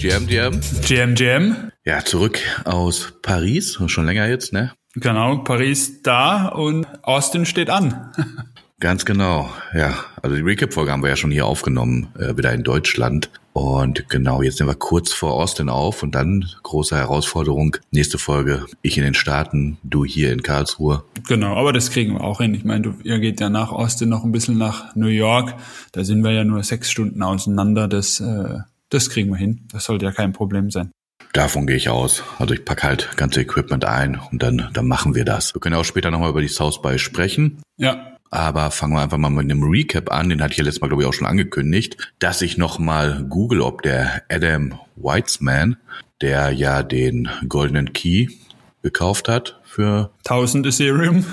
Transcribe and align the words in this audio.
GM, 0.00 0.26
GM. 0.26 0.60
GM, 0.80 1.14
GM. 1.14 1.72
Ja, 1.84 2.02
zurück 2.02 2.38
aus 2.64 3.12
Paris, 3.20 3.78
schon 3.84 4.06
länger 4.06 4.28
jetzt, 4.28 4.50
ne? 4.50 4.72
Genau, 4.94 5.36
Paris 5.44 6.00
da 6.00 6.48
und 6.48 6.86
Austin 7.02 7.44
steht 7.44 7.68
an. 7.68 8.10
Ganz 8.80 9.04
genau, 9.04 9.50
ja. 9.74 9.92
Also 10.22 10.36
die 10.36 10.42
Recap-Folge 10.42 10.90
haben 10.90 11.02
wir 11.02 11.10
ja 11.10 11.16
schon 11.16 11.30
hier 11.30 11.44
aufgenommen, 11.44 12.08
äh, 12.18 12.34
wieder 12.34 12.50
in 12.54 12.62
Deutschland. 12.62 13.30
Und 13.52 14.08
genau, 14.08 14.40
jetzt 14.40 14.56
sind 14.56 14.68
wir 14.68 14.74
kurz 14.74 15.12
vor 15.12 15.34
Austin 15.34 15.68
auf 15.68 16.02
und 16.02 16.14
dann 16.14 16.46
große 16.62 16.96
Herausforderung. 16.96 17.76
Nächste 17.90 18.16
Folge, 18.16 18.64
ich 18.80 18.96
in 18.96 19.04
den 19.04 19.12
Staaten, 19.12 19.76
du 19.82 20.06
hier 20.06 20.32
in 20.32 20.42
Karlsruhe. 20.42 21.04
Genau, 21.28 21.56
aber 21.56 21.74
das 21.74 21.90
kriegen 21.90 22.14
wir 22.14 22.24
auch 22.24 22.40
hin. 22.40 22.54
Ich 22.54 22.64
meine, 22.64 22.80
du, 22.80 22.94
ihr 23.02 23.18
geht 23.18 23.38
ja 23.38 23.50
nach 23.50 23.70
Austin 23.70 24.08
noch 24.08 24.24
ein 24.24 24.32
bisschen 24.32 24.56
nach 24.56 24.96
New 24.96 25.08
York. 25.08 25.56
Da 25.92 26.04
sind 26.04 26.24
wir 26.24 26.32
ja 26.32 26.44
nur 26.44 26.62
sechs 26.62 26.90
Stunden 26.90 27.22
auseinander. 27.22 27.86
Das, 27.86 28.20
äh, 28.20 28.60
das 28.90 29.10
kriegen 29.10 29.30
wir 29.30 29.36
hin. 29.36 29.66
Das 29.72 29.84
sollte 29.84 30.04
ja 30.04 30.12
kein 30.12 30.32
Problem 30.32 30.70
sein. 30.70 30.90
Davon 31.32 31.66
gehe 31.66 31.76
ich 31.76 31.88
aus. 31.88 32.24
Also 32.38 32.54
ich 32.54 32.64
packe 32.64 32.82
halt 32.82 33.16
ganze 33.16 33.40
Equipment 33.40 33.84
ein 33.84 34.20
und 34.30 34.42
dann, 34.42 34.68
dann 34.72 34.86
machen 34.86 35.14
wir 35.14 35.24
das. 35.24 35.54
Wir 35.54 35.60
können 35.60 35.74
ja 35.74 35.80
auch 35.80 35.84
später 35.84 36.10
nochmal 36.10 36.30
über 36.30 36.40
die 36.40 36.48
South 36.48 36.82
by 36.82 36.98
sprechen. 36.98 37.62
Ja, 37.76 38.16
aber 38.30 38.70
fangen 38.70 38.94
wir 38.94 39.02
einfach 39.02 39.18
mal 39.18 39.30
mit 39.30 39.44
einem 39.44 39.62
Recap 39.62 40.12
an. 40.12 40.28
Den 40.28 40.42
hatte 40.42 40.52
ich 40.52 40.58
ja 40.58 40.64
letztes 40.64 40.80
Mal, 40.80 40.88
glaube 40.88 41.02
ich, 41.02 41.08
auch 41.08 41.12
schon 41.12 41.26
angekündigt, 41.26 41.96
dass 42.20 42.42
ich 42.42 42.56
nochmal 42.56 43.24
google, 43.28 43.60
ob 43.60 43.82
der 43.82 44.22
Adam 44.28 44.78
Weitzman, 44.96 45.76
der 46.20 46.52
ja 46.52 46.82
den 46.82 47.28
goldenen 47.48 47.92
Key 47.92 48.28
gekauft 48.82 49.28
hat 49.28 49.60
für 49.64 50.10
1000 50.24 50.66
Ethereum. 50.66 51.24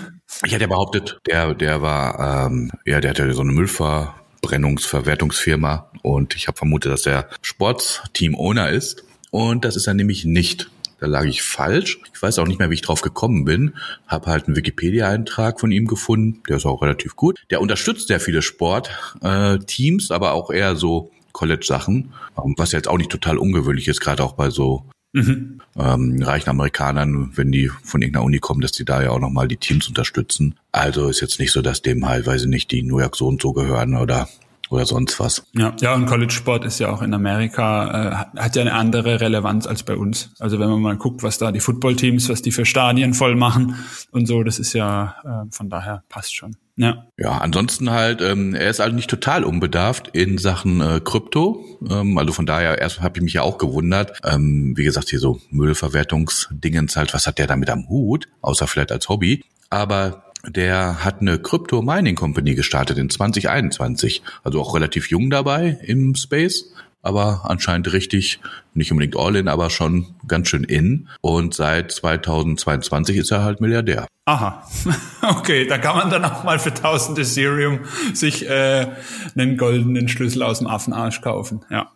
Ich 0.46 0.54
hatte 0.54 0.64
ja 0.64 0.68
behauptet, 0.68 1.20
der, 1.26 1.54
der 1.54 1.82
war, 1.82 2.48
ähm, 2.48 2.72
ja, 2.86 3.00
der 3.00 3.12
hatte 3.12 3.32
so 3.34 3.42
eine 3.42 3.54
Müllverbrennungsverwertungsfirma 3.54 5.87
und 6.02 6.36
ich 6.36 6.48
habe 6.48 6.58
vermutet, 6.58 6.92
dass 6.92 7.06
er 7.06 7.30
Sportsteam-Owner 7.42 8.70
ist. 8.70 9.04
Und 9.32 9.66
das 9.66 9.76
ist 9.76 9.88
er 9.88 9.94
nämlich 9.94 10.26
nicht. 10.26 10.70
Da 11.00 11.06
lag 11.06 11.26
ich 11.26 11.44
falsch. 11.44 12.00
Ich 12.14 12.22
weiß 12.22 12.40
auch 12.40 12.48
nicht 12.48 12.60
mehr, 12.60 12.70
wie 12.70 12.76
ich 12.76 12.82
drauf 12.82 13.02
gekommen 13.02 13.46
bin. 13.46 13.76
Habe 14.08 14.32
halt 14.32 14.48
einen 14.48 14.56
Wikipedia-Eintrag 14.56 15.60
von 15.60 15.72
ihm 15.72 15.86
gefunden. 15.86 16.42
Der 16.50 16.58
ist 16.58 16.66
auch 16.66 16.82
relativ 16.82 17.16
gut. 17.16 17.44
Der 17.52 17.62
unterstützt 17.62 18.08
sehr 18.08 18.20
viele 18.20 18.42
Sportteams, 18.42 20.10
äh, 20.10 20.14
aber 20.14 20.32
auch 20.34 20.50
eher 20.50 20.76
so 20.76 21.12
College-Sachen, 21.34 22.14
ähm, 22.44 22.56
was 22.58 22.72
jetzt 22.72 22.88
auch 22.88 22.98
nicht 22.98 23.12
total 23.12 23.38
ungewöhnlich 23.38 23.88
ist, 23.88 24.02
gerade 24.02 24.24
auch 24.24 24.34
bei 24.34 24.50
so 24.50 24.86
mhm. 25.14 25.62
ähm, 25.78 26.24
reichen 26.24 26.50
Amerikanern, 26.50 27.32
wenn 27.36 27.52
die 27.52 27.70
von 27.84 28.02
irgendeiner 28.02 28.26
Uni 28.26 28.40
kommen, 28.40 28.62
dass 28.62 28.72
die 28.72 28.86
da 28.86 29.04
ja 29.04 29.12
auch 29.12 29.20
nochmal 29.20 29.48
die 29.48 29.58
Teams 29.58 29.88
unterstützen. 29.88 30.56
Also 30.72 31.10
ist 31.10 31.22
jetzt 31.22 31.40
nicht 31.40 31.52
so, 31.52 31.62
dass 31.62 31.84
dem 31.84 32.08
halt, 32.08 32.26
weiß 32.26 32.44
ich 32.44 32.48
nicht, 32.48 32.72
die 32.72 32.82
New 32.82 33.00
York 33.00 33.16
so 33.16 33.28
und 33.28 33.40
so 33.40 33.54
gehören 33.54 33.96
oder 33.96 34.28
oder 34.70 34.86
sonst 34.86 35.20
was. 35.20 35.44
Ja, 35.54 35.76
ja 35.80 35.96
und 35.96 36.06
College-Sport 36.06 36.66
ist 36.66 36.80
ja 36.80 36.90
auch 36.90 37.02
in 37.02 37.14
Amerika, 37.14 38.28
äh, 38.36 38.40
hat 38.40 38.56
ja 38.56 38.62
eine 38.62 38.74
andere 38.74 39.22
Relevanz 39.22 39.68
als 39.68 39.84
bei 39.84 39.96
uns. 39.96 40.32
Also 40.40 40.60
wenn 40.60 40.70
man 40.70 40.82
mal 40.82 40.98
guckt, 40.98 41.24
was 41.24 41.38
da 41.38 41.52
die 41.52 41.60
Footballteams, 41.60 42.30
was 42.30 42.42
die 42.42 42.52
für 42.52 42.66
Stadien 42.66 43.14
voll 43.14 43.36
machen 43.36 43.76
und 44.12 44.28
so, 44.28 44.44
das 44.44 44.60
ist 44.60 44.74
ja, 44.74 45.16
äh, 45.24 45.52
von 45.52 45.70
daher 45.70 46.04
passt 46.10 46.36
schon. 46.36 46.56
Ja. 46.78 47.08
Ja, 47.18 47.40
ansonsten 47.40 47.90
halt, 47.90 48.22
ähm, 48.22 48.54
er 48.54 48.70
ist 48.70 48.80
halt 48.80 48.94
nicht 48.94 49.10
total 49.10 49.44
unbedarft 49.44 50.10
in 50.10 50.38
Sachen 50.38 50.80
äh, 50.80 51.02
Krypto. 51.04 51.66
Ähm, 51.90 52.20
also 52.20 52.34
von 52.34 52.46
daher, 52.46 52.80
erst 52.80 53.02
habe 53.02 53.18
ich 53.18 53.24
mich 53.24 53.34
ja 53.34 53.42
auch 53.42 53.58
gewundert. 53.58 54.20
Ähm, 54.24 54.74
wie 54.78 54.84
gesagt, 54.84 55.10
hier 55.10 55.20
so 55.20 55.42
Müllverwertungsdingens 55.50 56.96
halt, 56.96 57.16
was 57.16 57.26
hat 57.26 57.40
der 57.40 57.48
damit 57.48 57.72
am 57.72 57.90
Hut? 57.90 58.28
Außer 58.42 58.68
vielleicht 58.68 58.92
als 58.92 59.10
Hobby. 59.10 59.44
Aber 59.72 60.24
der 60.48 61.04
hat 61.04 61.22
eine 61.22 61.40
Crypto 61.40 61.82
Mining 61.82 62.16
Company 62.16 62.56
gestartet 62.56 62.98
in 62.98 63.10
2021. 63.10 64.22
Also 64.44 64.62
auch 64.62 64.76
relativ 64.76 65.10
jung 65.10 65.30
dabei 65.30 65.78
im 65.84 66.16
Space, 66.16 66.72
aber 67.02 67.42
anscheinend 67.44 67.92
richtig, 67.94 68.40
nicht 68.74 68.92
unbedingt 68.92 69.18
all-in, 69.18 69.48
aber 69.48 69.70
schon 69.70 70.16
ganz 70.28 70.50
schön 70.50 70.64
in. 70.64 71.08
Und 71.22 71.54
seit 71.54 71.92
2022 71.92 73.18
ist 73.18 73.32
er 73.32 73.44
halt 73.44 73.62
Milliardär. 73.62 74.08
Aha, 74.26 74.68
okay, 75.22 75.68
da 75.68 75.78
kann 75.78 75.96
man 75.96 76.10
dann 76.10 76.26
auch 76.26 76.44
mal 76.44 76.60
für 76.60 76.70
1000 76.70 77.20
Ethereum 77.20 77.80
sich 78.14 78.48
äh, 78.50 78.88
einen 79.36 79.58
goldenen 79.58 80.10
Schlüssel 80.10 80.44
aus 80.44 80.60
dem 80.60 80.68
Affenarsch 80.68 81.22
kaufen. 81.22 81.62
Ja. 81.70 81.92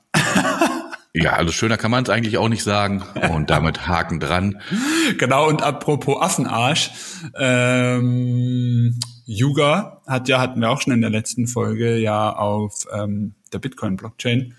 Ja, 1.14 1.34
also 1.34 1.52
schöner 1.52 1.78
kann 1.78 1.92
man 1.92 2.04
es 2.04 2.10
eigentlich 2.10 2.38
auch 2.38 2.48
nicht 2.48 2.64
sagen. 2.64 3.04
Und 3.32 3.50
damit 3.50 3.88
Haken 3.88 4.20
dran. 4.20 4.62
Genau, 5.18 5.48
und 5.48 5.62
apropos 5.62 6.22
Affenarsch, 6.22 6.92
ähm, 7.38 8.98
Yuga 9.26 10.02
hat 10.08 10.30
ja, 10.30 10.40
hatten 10.40 10.62
wir 10.62 10.70
auch 10.70 10.82
schon 10.82 10.94
in 10.94 11.02
der 11.02 11.10
letzten 11.10 11.48
Folge, 11.48 11.98
ja 11.98 12.34
auf 12.34 12.86
ähm, 12.94 13.36
der 13.52 13.60
Bitcoin-Blockchain 13.60 14.56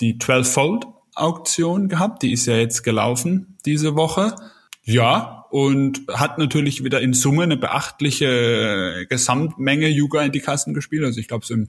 die 0.00 0.18
12-Fold-Auktion 0.18 1.88
gehabt. 1.88 2.22
Die 2.22 2.32
ist 2.32 2.46
ja 2.46 2.56
jetzt 2.56 2.82
gelaufen 2.82 3.56
diese 3.64 3.96
Woche. 3.96 4.34
Ja, 4.82 5.46
und 5.50 6.02
hat 6.12 6.36
natürlich 6.36 6.84
wieder 6.84 7.00
in 7.00 7.14
Summe 7.14 7.44
eine 7.44 7.56
beachtliche 7.56 9.06
Gesamtmenge 9.08 9.88
Yuga 9.88 10.22
in 10.22 10.32
die 10.32 10.40
Kassen 10.40 10.74
gespielt. 10.74 11.04
Also 11.04 11.20
ich 11.20 11.28
glaube, 11.28 11.46
so 11.46 11.54
im 11.54 11.68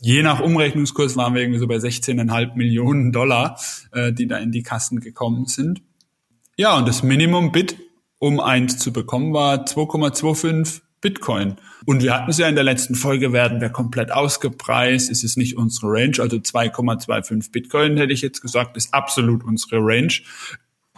je 0.00 0.22
nach 0.22 0.40
Umrechnungskurs 0.40 1.16
waren 1.16 1.34
wir 1.34 1.42
irgendwie 1.42 1.58
so 1.58 1.66
bei 1.66 1.76
16,5 1.76 2.54
Millionen 2.54 3.12
Dollar, 3.12 3.58
äh, 3.92 4.12
die 4.12 4.26
da 4.26 4.38
in 4.38 4.52
die 4.52 4.62
Kassen 4.62 5.00
gekommen 5.00 5.46
sind. 5.46 5.82
Ja, 6.56 6.76
und 6.76 6.88
das 6.88 7.02
Minimum-Bit, 7.02 7.76
um 8.18 8.40
eins 8.40 8.78
zu 8.78 8.92
bekommen, 8.92 9.32
war 9.32 9.64
2,25 9.66 10.80
Bitcoin. 11.00 11.56
Und 11.84 12.02
wir 12.02 12.14
hatten 12.14 12.30
es 12.30 12.38
ja 12.38 12.48
in 12.48 12.54
der 12.54 12.64
letzten 12.64 12.94
Folge, 12.94 13.32
werden 13.32 13.60
wir 13.60 13.68
komplett 13.68 14.10
ausgepreist, 14.10 15.10
ist 15.10 15.22
es 15.22 15.36
nicht 15.36 15.56
unsere 15.56 15.88
Range, 15.92 16.16
also 16.18 16.36
2,25 16.36 17.52
Bitcoin 17.52 17.96
hätte 17.96 18.12
ich 18.12 18.22
jetzt 18.22 18.40
gesagt, 18.40 18.76
ist 18.76 18.94
absolut 18.94 19.44
unsere 19.44 19.76
Range. 19.78 20.12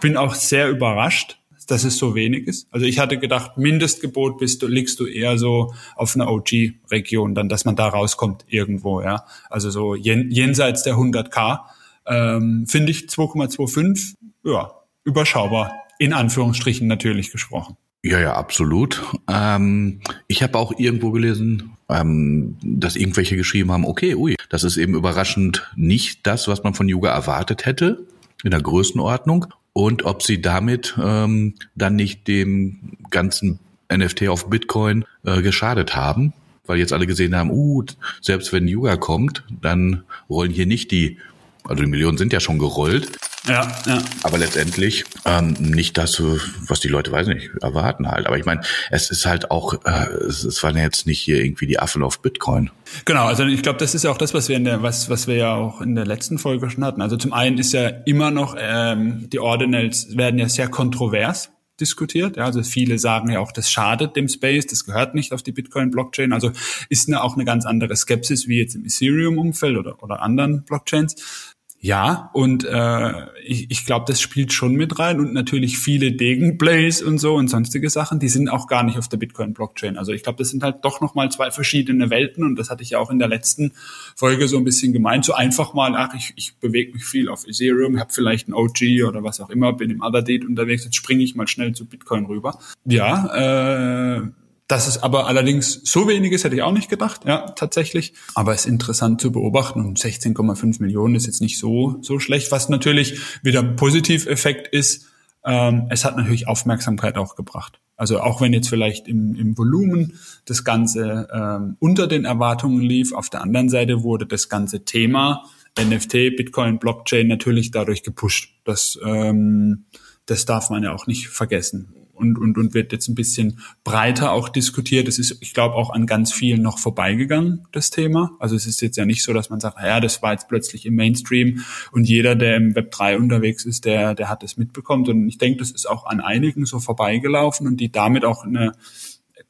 Bin 0.01 0.17
auch 0.17 0.35
sehr 0.35 0.71
überrascht, 0.71 1.38
dass 1.71 1.85
es 1.85 1.99
so 1.99 2.15
wenig 2.15 2.47
ist. 2.47 2.67
Also 2.71 2.87
ich 2.87 2.99
hatte 2.99 3.19
gedacht, 3.19 3.57
Mindestgebot 3.59 4.39
bist 4.39 4.63
du, 4.63 4.67
liegst 4.67 4.99
du 5.01 5.07
eher 5.07 5.39
so 5.39 5.75
auf 5.95 6.15
einer 6.15 6.31
OG-Region, 6.31 7.35
dann, 7.35 7.49
dass 7.49 7.65
man 7.65 7.77
da 7.77 7.89
rauskommt 7.89 8.45
irgendwo, 8.49 9.03
ja. 9.03 9.25
Also 9.51 9.71
so 9.71 9.95
jen, 9.95 10.31
jenseits 10.31 10.83
der 10.83 10.95
100k, 10.97 11.61
ähm, 12.07 12.67
finde 12.67 12.91
ich 12.91 13.05
2,25, 13.05 14.15
ja, 14.45 14.73
überschaubar. 15.05 15.73
In 15.99 16.13
Anführungsstrichen 16.13 16.87
natürlich 16.87 17.31
gesprochen. 17.31 17.77
Ja, 18.03 18.21
ja, 18.21 18.35
absolut. 18.35 19.03
Ähm, 19.29 20.01
ich 20.29 20.43
habe 20.43 20.57
auch 20.57 20.73
irgendwo 20.79 21.11
gelesen, 21.11 21.73
ähm, 21.89 22.57
dass 22.63 22.97
irgendwelche 22.97 23.37
geschrieben 23.37 23.73
haben, 23.73 23.85
okay, 23.85 24.15
ui, 24.15 24.37
das 24.49 24.63
ist 24.63 24.77
eben 24.77 24.95
überraschend 24.95 25.69
nicht 25.75 26.27
das, 26.27 26.47
was 26.47 26.63
man 26.63 26.75
von 26.75 26.89
Yuga 26.89 27.11
erwartet 27.11 27.67
hätte 27.67 28.07
in 28.45 28.53
der 28.53 28.63
Größenordnung 28.63 29.47
und 29.79 30.05
ob 30.05 30.25
sie 30.25 30.43
damit 30.43 30.97
ähm, 31.01 31.55
dann 31.77 31.95
nicht 31.95 32.27
dem 32.27 32.97
ganzen 33.11 33.61
NFT 33.93 34.27
auf 34.27 34.51
Bitcoin 34.51 35.05
äh, 35.25 35.41
geschadet 35.41 35.95
haben, 35.95 36.33
weil 36.67 36.81
jetzt 36.81 36.93
alle 36.93 37.07
gesehen 37.07 37.37
haben, 37.37 37.53
uh, 37.53 37.85
selbst 38.21 38.53
wenn 38.53 38.67
Yuga 38.67 38.97
kommt, 38.97 39.45
dann 39.63 40.03
rollen 40.29 40.51
hier 40.51 40.67
nicht 40.67 40.91
die 40.91 41.19
also 41.63 41.83
die 41.83 41.89
Millionen 41.89 42.19
sind 42.19 42.33
ja 42.33 42.41
schon 42.41 42.59
gerollt. 42.59 43.19
Ja, 43.49 43.67
ja. 43.87 44.03
Aber 44.23 44.39
letztendlich 44.39 45.05
ähm, 45.25 45.55
nicht 45.59 45.97
das, 45.97 46.23
was 46.23 46.81
die 46.81 46.89
Leute, 46.89 47.11
weiß 47.11 47.29
nicht, 47.29 47.51
erwarten 47.63 48.09
halt. 48.09 48.27
Aber 48.27 48.37
ich 48.37 48.45
meine, 48.45 48.61
es 48.91 49.11
ist 49.11 49.25
halt 49.25 49.51
auch, 49.51 49.75
äh, 49.85 50.07
es, 50.29 50.45
es 50.45 50.63
waren 50.63 50.77
ja 50.77 50.83
jetzt 50.83 51.07
nicht 51.07 51.21
hier 51.21 51.43
irgendwie 51.43 51.67
die 51.67 51.79
Affen 51.79 52.03
auf 52.03 52.21
Bitcoin. 52.21 52.71
Genau, 53.07 53.25
also 53.25 53.45
ich 53.45 53.63
glaube, 53.63 53.79
das 53.79 53.95
ist 53.95 54.05
ja 54.05 54.11
auch 54.11 54.19
das, 54.19 54.35
was 54.35 54.49
wir 54.49 54.57
in 54.57 54.65
der, 54.65 54.83
was, 54.83 55.09
was 55.09 55.27
wir 55.27 55.37
ja 55.37 55.55
auch 55.55 55.81
in 55.81 55.95
der 55.95 56.07
letzten 56.07 56.39
Folge 56.39 56.69
schon 56.71 56.85
hatten. 56.85 57.01
Also 57.01 57.17
zum 57.17 57.33
einen 57.33 57.59
ist 57.59 57.73
ja 57.73 57.89
immer 57.89 58.31
noch, 58.31 58.55
ähm, 58.59 59.29
die 59.31 59.39
Ordinals 59.39 60.17
werden 60.17 60.39
ja 60.39 60.49
sehr 60.49 60.69
kontrovers 60.69 61.51
diskutiert. 61.81 62.37
Ja, 62.37 62.45
also 62.45 62.63
viele 62.63 62.99
sagen 62.99 63.31
ja 63.31 63.41
auch, 63.41 63.53
das 63.53 63.71
schadet 63.71 64.17
dem 64.17 64.29
Space, 64.29 64.67
das 64.67 64.85
gehört 64.85 65.15
nicht 65.15 65.33
auf 65.33 65.43
die 65.43 65.53
Bitcoin-Blockchain. 65.53 66.33
Also 66.33 66.51
ist 66.89 67.09
eine, 67.09 67.23
auch 67.23 67.35
eine 67.35 67.45
ganz 67.45 67.65
andere 67.67 67.97
Skepsis 67.97 68.49
wie 68.49 68.59
jetzt 68.59 68.75
im 68.75 68.85
Ethereum-Umfeld 68.85 69.77
oder, 69.77 70.03
oder 70.03 70.21
anderen 70.21 70.65
Blockchains. 70.65 71.55
Ja, 71.81 72.31
und 72.33 72.65
äh, 72.65 73.13
ich, 73.45 73.71
ich 73.71 73.87
glaube, 73.87 74.05
das 74.09 74.21
spielt 74.21 74.53
schon 74.53 74.75
mit 74.75 74.99
rein 74.99 75.21
und 75.21 75.33
natürlich 75.33 75.79
viele 75.79 76.11
Degenplays 76.11 77.03
und 77.03 77.19
so 77.19 77.37
und 77.37 77.47
sonstige 77.47 77.89
Sachen, 77.89 78.19
die 78.19 78.29
sind 78.29 78.49
auch 78.49 78.67
gar 78.67 78.83
nicht 78.83 78.99
auf 78.99 79.07
der 79.07 79.17
Bitcoin-Blockchain. 79.19 79.97
Also 79.97 80.13
ich 80.13 80.25
glaube, 80.25 80.39
das 80.39 80.51
sind 80.51 80.65
halt 80.65 80.85
doch 80.85 81.01
nochmal 81.01 81.31
zwei 81.31 81.53
verschiedene 81.53 82.11
Welten 82.11 82.43
und 82.43 82.57
das 82.57 82.69
hatte 82.69 82.83
ich 82.83 82.91
ja 82.91 82.99
auch 82.99 83.11
in 83.11 83.21
der 83.21 83.29
letzten 83.29 83.75
Folge 84.17 84.49
so 84.49 84.59
ein 84.59 84.65
bisschen 84.65 84.93
gemeint. 84.93 85.25
So 85.25 85.35
einfach 85.35 85.73
mal, 85.73 85.95
ach, 85.95 86.15
ich, 86.17 86.33
ich 86.35 86.57
bewege 86.57 86.95
mich 86.95 87.05
viel 87.05 87.29
auf 87.29 87.47
Ethereum, 87.47 88.01
habe 88.01 88.13
vielleicht 88.13 88.49
ein 88.49 88.55
OG 88.55 89.07
oder 89.07 89.23
was 89.23 89.41
auch 89.41 89.51
immer, 89.51 89.73
bin 89.73 89.91
im 89.91 90.03
Other 90.03 90.23
Date 90.23 90.45
unterwegs, 90.45 90.85
jetzt 90.85 90.97
springe 90.97 91.23
ich 91.23 91.37
mal 91.37 91.47
schnell 91.47 91.75
zu 91.75 91.87
Bitcoin 91.87 92.27
rüber. 92.27 92.59
Ja, 92.87 94.17
äh, 94.17 94.23
dass 94.69 94.87
es 94.87 95.03
aber 95.03 95.27
allerdings 95.27 95.81
so 95.83 96.07
wenig 96.07 96.33
ist, 96.33 96.45
hätte 96.45 96.55
ich 96.55 96.63
auch 96.63 96.73
nicht 96.73 96.91
gedacht, 96.91 97.23
ja, 97.25 97.51
tatsächlich. 97.53 98.13
Aber 98.35 98.53
es 98.53 98.61
ist 98.61 98.67
interessant 98.67 99.19
zu 99.19 99.33
beobachten 99.33 99.85
und 99.85 99.99
16,5 99.99 100.83
Millionen 100.83 101.15
ist 101.15 101.27
jetzt 101.27 101.41
nicht 101.41 101.59
so, 101.59 101.97
so 102.03 102.19
schlecht. 102.19 102.53
Was 102.53 102.69
natürlich 102.69 103.19
wieder 103.43 103.63
Positiveffekt 103.63 104.69
ist, 104.69 105.07
ähm, 105.43 105.87
es 105.89 106.05
hat 106.05 106.19
natürlich 106.19 106.47
Aufmerksamkeit 106.47 107.17
auch 107.17 107.35
gebracht. 107.35 107.81
Also 107.97 108.21
auch 108.21 108.43
wenn 108.43 108.53
jetzt 108.53 108.69
vielleicht 108.69 109.09
im, 109.09 109.35
im 109.35 109.57
Volumen 109.57 110.19
das 110.45 110.65
Ganze 110.65 111.29
ähm, 111.33 111.77
unter 111.81 112.07
den 112.07 112.27
Erwartungen 112.27 112.83
lief, 112.83 113.15
auf 113.15 113.31
der 113.31 113.41
anderen 113.41 113.71
Seite 113.71 114.03
wurde 114.03 114.27
das 114.27 114.51
ganze 114.51 114.85
Thema 114.85 115.45
NFT, 115.81 116.37
Bitcoin, 116.37 116.79
Blockchain 116.79 117.27
natürlich 117.27 117.71
dadurch 117.71 118.03
gepusht. 118.03 118.51
Das, 118.65 118.99
ähm, 119.03 119.87
das 120.27 120.45
darf 120.45 120.69
man 120.69 120.83
ja 120.83 120.93
auch 120.93 121.07
nicht 121.07 121.29
vergessen 121.29 121.95
und, 122.19 122.39
und, 122.39 122.59
und 122.59 122.75
wird 122.75 122.93
jetzt 122.93 123.09
ein 123.09 123.15
bisschen 123.15 123.61
breiter 123.85 124.33
auch 124.33 124.49
diskutiert. 124.49 125.09
Es 125.09 125.19
ist, 125.19 125.39
ich 125.41 125.55
glaube, 125.55 125.75
auch 125.75 125.91
an 125.91 126.07
ganz 126.07 126.33
vielen 126.33 126.63
noch 126.63 126.79
vorbeigegangen, 126.79 127.67
das 127.73 127.91
Thema. 127.91 128.33
Also 128.39 128.57
es 128.57 128.67
ist 128.67 128.83
jetzt 128.83 128.97
ja 128.97 129.05
nicht 129.05 129.23
so, 129.23 129.33
dass 129.33 129.51
man 129.51 129.61
sagt, 129.61 129.79
ja, 129.83 130.01
das 130.01 130.23
war 130.23 130.33
jetzt 130.33 130.49
plötzlich 130.49 130.87
im 130.87 130.95
Mainstream 130.95 131.65
und 131.93 132.05
jeder, 132.05 132.35
der 132.35 132.57
im 132.57 132.75
Web 132.75 132.91
3 132.91 133.19
unterwegs 133.19 133.65
ist, 133.65 133.85
der, 133.85 134.15
der 134.15 134.29
hat 134.29 134.43
es 134.43 134.57
mitbekommen. 134.57 135.07
Und 135.09 135.29
ich 135.29 135.39
denke, 135.39 135.59
das 135.59 135.71
ist 135.71 135.87
auch 135.87 136.07
an 136.07 136.21
einigen 136.21 136.67
so 136.67 136.81
vorbeigelaufen 136.81 137.67
und 137.67 137.79
die 137.79 137.93
damit 137.93 138.25
auch 138.25 138.45
eine 138.45 138.73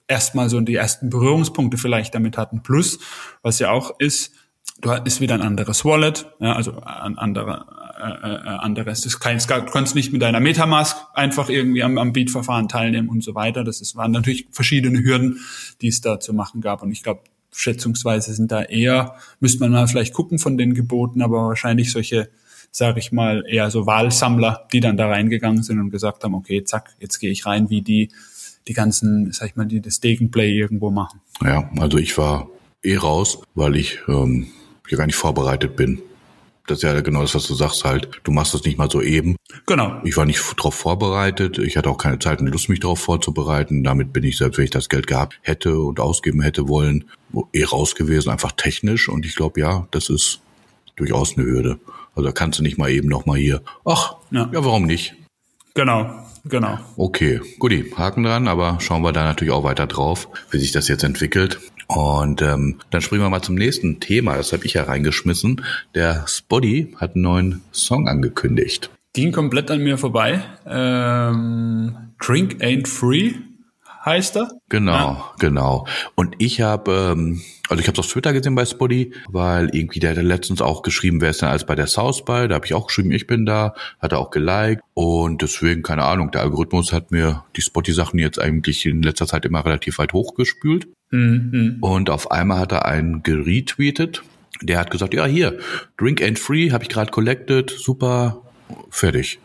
erstmal 0.08 0.48
so 0.48 0.60
die 0.60 0.74
ersten 0.74 1.10
Berührungspunkte 1.10 1.76
vielleicht 1.76 2.14
damit 2.14 2.36
hatten. 2.38 2.62
Plus, 2.62 2.98
was 3.42 3.58
ja 3.58 3.70
auch 3.70 4.00
ist, 4.00 4.32
du 4.80 4.90
hast 4.90 5.20
wieder 5.20 5.34
ein 5.34 5.42
anderes 5.42 5.84
Wallet, 5.84 6.26
ja, 6.40 6.54
also 6.54 6.80
ein 6.80 7.18
anderer, 7.18 7.77
äh, 7.98 8.34
äh, 8.34 8.48
anderes. 8.58 9.02
Das 9.02 9.18
kann, 9.20 9.38
du 9.38 9.72
kannst 9.72 9.94
nicht 9.94 10.12
mit 10.12 10.22
deiner 10.22 10.40
Metamask 10.40 10.96
einfach 11.14 11.48
irgendwie 11.48 11.82
am, 11.82 11.98
am 11.98 12.12
Beat-Verfahren 12.12 12.68
teilnehmen 12.68 13.08
und 13.08 13.22
so 13.22 13.34
weiter. 13.34 13.64
Das 13.64 13.80
ist, 13.80 13.96
waren 13.96 14.12
natürlich 14.12 14.46
verschiedene 14.50 15.02
Hürden, 15.02 15.40
die 15.80 15.88
es 15.88 16.00
da 16.00 16.20
zu 16.20 16.32
machen 16.32 16.60
gab. 16.60 16.82
Und 16.82 16.92
ich 16.92 17.02
glaube, 17.02 17.22
schätzungsweise 17.52 18.34
sind 18.34 18.52
da 18.52 18.62
eher, 18.62 19.14
müsste 19.40 19.60
man 19.60 19.72
mal 19.72 19.86
vielleicht 19.88 20.14
gucken 20.14 20.38
von 20.38 20.56
den 20.56 20.74
Geboten, 20.74 21.22
aber 21.22 21.48
wahrscheinlich 21.48 21.90
solche, 21.90 22.28
sage 22.70 23.00
ich 23.00 23.12
mal, 23.12 23.44
eher 23.48 23.70
so 23.70 23.86
Wahlsammler, 23.86 24.66
die 24.72 24.80
dann 24.80 24.96
da 24.96 25.08
reingegangen 25.08 25.62
sind 25.62 25.80
und 25.80 25.90
gesagt 25.90 26.24
haben, 26.24 26.34
okay, 26.34 26.64
zack, 26.64 26.94
jetzt 27.00 27.18
gehe 27.18 27.30
ich 27.30 27.46
rein, 27.46 27.70
wie 27.70 27.82
die 27.82 28.10
die 28.68 28.74
ganzen, 28.74 29.32
sag 29.32 29.48
ich 29.48 29.56
mal, 29.56 29.66
die 29.66 29.80
das 29.80 30.00
Degenplay 30.00 30.52
irgendwo 30.52 30.90
machen. 30.90 31.20
Ja, 31.42 31.70
also 31.78 31.96
ich 31.98 32.16
war 32.18 32.48
eh 32.82 32.96
raus, 32.96 33.42
weil 33.54 33.76
ich 33.76 34.00
ähm, 34.08 34.48
hier 34.86 34.98
gar 34.98 35.06
nicht 35.06 35.16
vorbereitet 35.16 35.74
bin. 35.74 36.00
Das 36.68 36.78
ist 36.78 36.82
ja 36.82 37.00
genau 37.00 37.22
das, 37.22 37.34
was 37.34 37.46
du 37.46 37.54
sagst 37.54 37.84
halt. 37.84 38.20
Du 38.24 38.30
machst 38.30 38.52
das 38.52 38.62
nicht 38.64 38.76
mal 38.76 38.90
so 38.90 39.00
eben. 39.00 39.36
Genau. 39.66 40.00
Ich 40.04 40.16
war 40.18 40.26
nicht 40.26 40.40
darauf 40.58 40.74
vorbereitet. 40.74 41.58
Ich 41.58 41.78
hatte 41.78 41.88
auch 41.88 41.96
keine 41.96 42.18
Zeit 42.18 42.40
und 42.40 42.48
Lust, 42.48 42.68
mich 42.68 42.80
darauf 42.80 43.00
vorzubereiten. 43.00 43.82
Damit 43.82 44.12
bin 44.12 44.22
ich, 44.22 44.36
selbst 44.36 44.58
wenn 44.58 44.66
ich 44.66 44.70
das 44.70 44.90
Geld 44.90 45.06
gehabt 45.06 45.38
hätte 45.42 45.78
und 45.78 45.98
ausgeben 45.98 46.42
hätte 46.42 46.68
wollen, 46.68 47.06
eh 47.54 47.64
raus 47.64 47.94
gewesen, 47.94 48.28
einfach 48.28 48.52
technisch. 48.52 49.08
Und 49.08 49.24
ich 49.24 49.34
glaube, 49.34 49.60
ja, 49.60 49.88
das 49.92 50.10
ist 50.10 50.40
durchaus 50.96 51.38
eine 51.38 51.46
Hürde. 51.46 51.80
Also 52.14 52.28
da 52.28 52.32
kannst 52.32 52.58
du 52.58 52.62
nicht 52.62 52.76
mal 52.76 52.90
eben 52.90 53.08
noch 53.08 53.24
mal 53.24 53.38
hier. 53.38 53.62
Ach, 53.86 54.16
ja, 54.30 54.50
ja 54.52 54.64
warum 54.64 54.84
nicht? 54.84 55.14
Genau, 55.74 56.10
genau. 56.44 56.78
Okay, 56.96 57.40
guti, 57.58 57.92
Haken 57.96 58.24
dran, 58.24 58.48
aber 58.48 58.78
schauen 58.80 59.02
wir 59.02 59.12
da 59.12 59.24
natürlich 59.24 59.54
auch 59.54 59.64
weiter 59.64 59.86
drauf, 59.86 60.28
wie 60.50 60.58
sich 60.58 60.72
das 60.72 60.88
jetzt 60.88 61.04
entwickelt. 61.04 61.60
Und 61.88 62.42
ähm, 62.42 62.76
dann 62.90 63.00
springen 63.00 63.22
wir 63.22 63.30
mal 63.30 63.42
zum 63.42 63.54
nächsten 63.54 63.98
Thema. 63.98 64.36
Das 64.36 64.52
habe 64.52 64.66
ich 64.66 64.74
ja 64.74 64.84
reingeschmissen. 64.84 65.64
Der 65.94 66.24
Spotty 66.28 66.94
hat 66.96 67.14
einen 67.14 67.22
neuen 67.22 67.62
Song 67.72 68.08
angekündigt. 68.08 68.90
Ging 69.14 69.32
komplett 69.32 69.70
an 69.70 69.82
mir 69.82 69.96
vorbei. 69.96 70.42
Ähm, 70.66 71.96
Drink 72.20 72.62
Ain't 72.62 72.86
Free 72.86 73.32
heißt 74.04 74.36
er. 74.36 74.50
Genau, 74.68 74.92
ja. 74.92 75.32
genau. 75.38 75.86
Und 76.14 76.36
ich 76.38 76.60
habe, 76.60 77.12
ähm, 77.12 77.42
also 77.68 77.80
ich 77.80 77.88
habe 77.88 78.00
es 78.00 78.06
auf 78.06 78.12
Twitter 78.12 78.32
gesehen 78.32 78.54
bei 78.54 78.64
Spotty, 78.64 79.12
weil 79.28 79.68
irgendwie 79.74 80.00
der 80.00 80.10
hat 80.10 80.22
letztens 80.22 80.62
auch 80.62 80.82
geschrieben, 80.82 81.20
wer 81.20 81.30
ist 81.30 81.42
denn 81.42 81.48
als 81.48 81.66
bei 81.66 81.74
der 81.74 81.86
South 81.86 82.24
by? 82.24 82.48
Da 82.48 82.54
habe 82.54 82.66
ich 82.66 82.74
auch 82.74 82.86
geschrieben, 82.86 83.10
ich 83.12 83.26
bin 83.26 83.46
da, 83.46 83.74
hat 84.00 84.12
er 84.12 84.18
auch 84.18 84.30
geliked 84.30 84.82
und 84.94 85.42
deswegen 85.42 85.82
keine 85.82 86.04
Ahnung. 86.04 86.30
Der 86.30 86.42
Algorithmus 86.42 86.92
hat 86.92 87.10
mir 87.10 87.44
die 87.56 87.62
Spotty-Sachen 87.62 88.18
jetzt 88.18 88.40
eigentlich 88.40 88.86
in 88.86 89.02
letzter 89.02 89.26
Zeit 89.26 89.44
immer 89.44 89.64
relativ 89.64 89.98
weit 89.98 90.12
hochgespült. 90.12 90.88
Mhm. 91.10 91.78
Und 91.80 92.10
auf 92.10 92.30
einmal 92.30 92.60
hat 92.60 92.72
er 92.72 92.84
einen 92.86 93.22
geretweetet. 93.22 94.22
Der 94.62 94.78
hat 94.78 94.90
gesagt, 94.90 95.14
ja 95.14 95.24
hier, 95.24 95.58
Drink 95.96 96.22
and 96.22 96.38
Free 96.38 96.70
habe 96.70 96.84
ich 96.84 96.90
gerade 96.90 97.10
collected, 97.10 97.70
super, 97.70 98.42
fertig. 98.90 99.38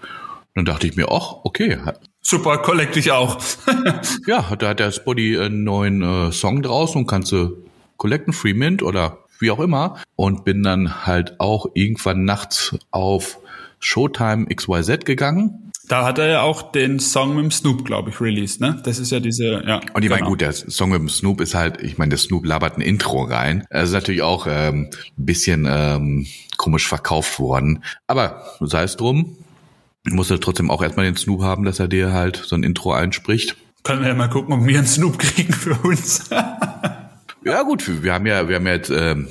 Dann 0.56 0.66
dachte 0.66 0.88
ich 0.88 0.96
mir, 0.96 1.12
ach, 1.12 1.38
okay. 1.44 1.78
Super, 2.26 2.58
collect 2.58 2.96
ich 2.98 3.12
auch. 3.12 3.38
ja, 4.28 4.56
da 4.58 4.70
hat 4.70 4.80
der 4.80 4.92
Spotty 4.92 5.38
einen 5.38 5.64
neuen 5.64 6.02
äh, 6.02 6.32
Song 6.32 6.62
draußen 6.62 7.02
und 7.02 7.08
kannst 7.08 7.32
du 7.32 7.58
collecten, 7.98 8.34
Free 8.34 8.54
Mint 8.54 8.82
oder 8.82 9.20
wie 9.40 9.52
auch 9.52 9.60
immer. 9.60 10.02
Und 10.16 10.46
bin 10.46 10.64
dann 10.64 11.06
halt 11.06 11.40
auch 11.40 11.68
irgendwann 11.74 12.24
nachts 12.24 12.76
auf 12.92 13.40
Showtime 13.80 14.48
XYZ 14.48 15.06
gegangen 15.06 15.64
da 15.88 16.06
hat 16.06 16.18
er 16.18 16.28
ja 16.28 16.42
auch 16.42 16.72
den 16.72 17.00
Song 17.00 17.36
mit 17.36 17.44
dem 17.44 17.52
Snoop, 17.52 17.84
glaube 17.84 18.10
ich, 18.10 18.22
released, 18.22 18.62
ne? 18.62 18.82
Das 18.84 19.00
ist 19.00 19.12
ja 19.12 19.20
diese, 19.20 19.64
ja. 19.66 19.82
Und 19.94 20.04
ich 20.04 20.10
meine, 20.10 20.22
genau. 20.22 20.30
gut, 20.30 20.42
der 20.42 20.54
Song 20.54 20.92
mit 20.92 21.00
dem 21.00 21.10
Snoop 21.10 21.42
ist 21.42 21.56
halt, 21.56 21.82
ich 21.82 21.98
meine, 21.98 22.10
der 22.10 22.20
Snoop 22.20 22.46
labert 22.46 22.78
ein 22.78 22.82
Intro 22.82 23.24
rein. 23.24 23.66
Das 23.70 23.90
ist 23.90 23.94
natürlich 23.94 24.22
auch 24.22 24.48
ähm, 24.50 24.90
ein 25.18 25.26
bisschen 25.26 25.68
ähm, 25.70 26.26
komisch 26.56 26.88
verkauft 26.88 27.40
worden. 27.40 27.84
Aber 28.08 28.44
sei 28.62 28.84
es 28.84 28.96
drum, 28.96 29.36
musst 30.10 30.32
du 30.32 30.38
trotzdem 30.38 30.70
auch 30.70 30.82
erstmal 30.82 31.06
den 31.06 31.16
Snoop 31.16 31.42
haben, 31.42 31.64
dass 31.64 31.80
er 31.80 31.88
dir 31.88 32.14
halt 32.14 32.38
so 32.38 32.56
ein 32.56 32.64
Intro 32.64 32.94
einspricht. 32.94 33.56
Können 33.84 34.02
wir 34.02 34.10
ja 34.10 34.16
mal 34.16 34.30
gucken, 34.30 34.54
ob 34.54 34.66
wir 34.66 34.78
einen 34.78 34.88
Snoop 34.88 35.20
kriegen 35.20 35.54
für 35.54 35.76
uns. 35.76 36.30
ja 37.46 37.64
gut, 37.64 38.04
wir 38.04 38.14
haben 38.14 38.26
ja, 38.26 38.48
wir 38.48 38.56
haben 38.56 38.68
ja 38.68 38.74
jetzt 38.74 38.90
ähm, 38.90 39.28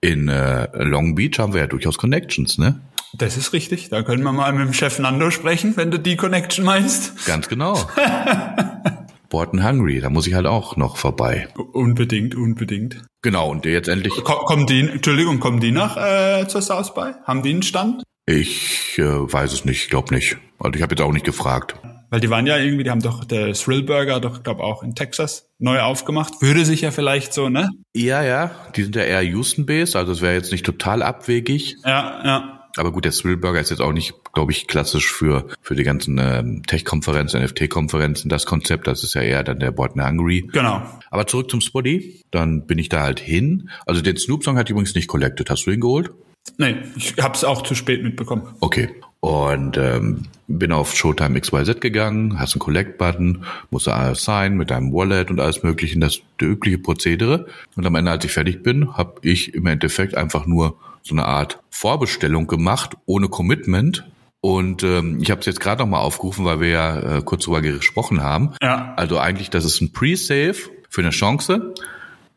in 0.00 0.28
äh, 0.28 0.68
Long 0.82 1.14
Beach 1.14 1.38
haben 1.38 1.54
wir 1.54 1.62
ja 1.62 1.66
durchaus 1.66 1.98
Connections, 1.98 2.58
ne? 2.58 2.80
Das 3.16 3.36
ist 3.36 3.52
richtig. 3.52 3.90
Da 3.90 4.02
können 4.02 4.24
wir 4.24 4.32
mal 4.32 4.52
mit 4.52 4.66
dem 4.66 4.72
Chef 4.72 4.98
Nando 4.98 5.30
sprechen, 5.30 5.76
wenn 5.76 5.90
du 5.90 5.98
die 5.98 6.16
Connection 6.16 6.64
meinst. 6.64 7.26
Ganz 7.26 7.48
genau. 7.48 7.78
Borton 9.28 9.64
Hungry, 9.64 10.00
da 10.00 10.10
muss 10.10 10.26
ich 10.26 10.34
halt 10.34 10.46
auch 10.46 10.76
noch 10.76 10.96
vorbei. 10.96 11.48
Unbedingt, 11.72 12.34
unbedingt. 12.34 13.02
Genau, 13.22 13.50
und 13.50 13.64
jetzt 13.64 13.88
endlich. 13.88 14.12
Komm, 14.22 14.44
kommen 14.44 14.66
die, 14.66 14.80
Entschuldigung, 14.80 15.40
kommen 15.40 15.60
die 15.60 15.70
nach 15.70 15.96
äh, 15.96 16.46
zur 16.48 16.62
South 16.62 16.94
by? 16.94 17.12
Haben 17.24 17.42
die 17.42 17.50
einen 17.50 17.62
Stand? 17.62 18.02
Ich 18.26 18.98
äh, 18.98 19.02
weiß 19.02 19.52
es 19.52 19.64
nicht, 19.64 19.90
glaube 19.90 20.14
nicht. 20.14 20.36
Also 20.58 20.76
ich 20.76 20.82
habe 20.82 20.94
jetzt 20.94 21.02
auch 21.02 21.12
nicht 21.12 21.26
gefragt. 21.26 21.74
Weil 22.10 22.20
die 22.20 22.30
waren 22.30 22.46
ja 22.46 22.56
irgendwie, 22.56 22.84
die 22.84 22.90
haben 22.90 23.02
doch 23.02 23.24
der 23.24 23.52
Thrillburger 23.54 24.20
doch, 24.20 24.42
glaube 24.42 24.62
auch 24.62 24.82
in 24.82 24.94
Texas 24.94 25.48
neu 25.58 25.80
aufgemacht. 25.80 26.40
Würde 26.40 26.64
sich 26.64 26.82
ja 26.82 26.90
vielleicht 26.90 27.34
so, 27.34 27.48
ne? 27.48 27.70
Ja, 27.94 28.22
ja. 28.22 28.50
Die 28.76 28.84
sind 28.84 28.94
ja 28.96 29.02
eher 29.02 29.22
Houston-based, 29.22 29.96
also 29.96 30.12
es 30.12 30.20
wäre 30.20 30.34
jetzt 30.34 30.52
nicht 30.52 30.64
total 30.64 31.02
abwegig. 31.02 31.76
Ja, 31.84 32.22
ja. 32.24 32.60
Aber 32.76 32.92
gut, 32.92 33.04
der 33.04 33.12
Thrillburger 33.12 33.60
ist 33.60 33.70
jetzt 33.70 33.80
auch 33.80 33.92
nicht, 33.92 34.14
glaube 34.32 34.52
ich, 34.52 34.66
klassisch 34.66 35.12
für, 35.12 35.46
für 35.60 35.74
die 35.74 35.84
ganzen 35.84 36.18
ähm, 36.18 36.62
Tech-Konferenzen, 36.66 37.42
NFT-Konferenzen, 37.42 38.28
das 38.28 38.46
Konzept. 38.46 38.86
Das 38.86 39.04
ist 39.04 39.14
ja 39.14 39.22
eher 39.22 39.44
dann 39.44 39.60
der 39.60 39.70
Born 39.70 40.04
Hungry. 40.04 40.48
Genau. 40.52 40.82
Aber 41.10 41.26
zurück 41.26 41.50
zum 41.50 41.60
Spotty. 41.60 42.22
Dann 42.30 42.66
bin 42.66 42.78
ich 42.78 42.88
da 42.88 43.02
halt 43.02 43.20
hin. 43.20 43.70
Also 43.86 44.02
den 44.02 44.16
Snoop-Song 44.16 44.58
hat 44.58 44.70
übrigens 44.70 44.94
nicht 44.94 45.06
collected. 45.06 45.50
Hast 45.50 45.66
du 45.66 45.70
ihn 45.70 45.80
geholt? 45.80 46.10
Nee, 46.58 46.76
ich 46.96 47.14
habe 47.20 47.34
es 47.34 47.44
auch 47.44 47.62
zu 47.62 47.74
spät 47.74 48.02
mitbekommen. 48.02 48.48
Okay. 48.60 48.90
Und 49.20 49.78
ähm, 49.78 50.24
bin 50.48 50.70
auf 50.70 50.94
Showtime 50.94 51.40
XYZ 51.40 51.80
gegangen, 51.80 52.38
hast 52.38 52.54
einen 52.54 52.60
Collect-Button, 52.60 53.44
musst 53.70 53.88
alles 53.88 54.24
sign 54.24 54.58
mit 54.58 54.70
deinem 54.70 54.92
Wallet 54.92 55.30
und 55.30 55.40
alles 55.40 55.62
mögliche, 55.62 55.98
das 55.98 56.20
übliche 56.42 56.76
Prozedere. 56.76 57.46
Und 57.74 57.86
am 57.86 57.94
Ende, 57.94 58.10
als 58.10 58.24
ich 58.26 58.32
fertig 58.32 58.62
bin, 58.62 58.98
habe 58.98 59.14
ich 59.22 59.54
im 59.54 59.66
Endeffekt 59.66 60.14
einfach 60.14 60.44
nur 60.44 60.76
so 61.02 61.14
eine 61.14 61.24
Art 61.24 61.60
Vorbestellung 61.70 62.46
gemacht, 62.46 62.96
ohne 63.06 63.28
Commitment. 63.28 64.04
Und 64.42 64.82
ähm, 64.82 65.20
ich 65.22 65.30
habe 65.30 65.40
es 65.40 65.46
jetzt 65.46 65.60
gerade 65.60 65.82
noch 65.82 65.88
mal 65.88 66.00
aufgerufen, 66.00 66.44
weil 66.44 66.60
wir 66.60 66.68
ja 66.68 67.16
äh, 67.16 67.22
kurz 67.22 67.44
drüber 67.44 67.62
gesprochen 67.62 68.22
haben. 68.22 68.52
Ja. 68.60 68.92
Also 68.96 69.18
eigentlich, 69.18 69.48
das 69.48 69.64
ist 69.64 69.80
ein 69.80 69.92
Pre-Save 69.92 70.56
für 70.90 71.00
eine 71.00 71.10
Chance, 71.10 71.72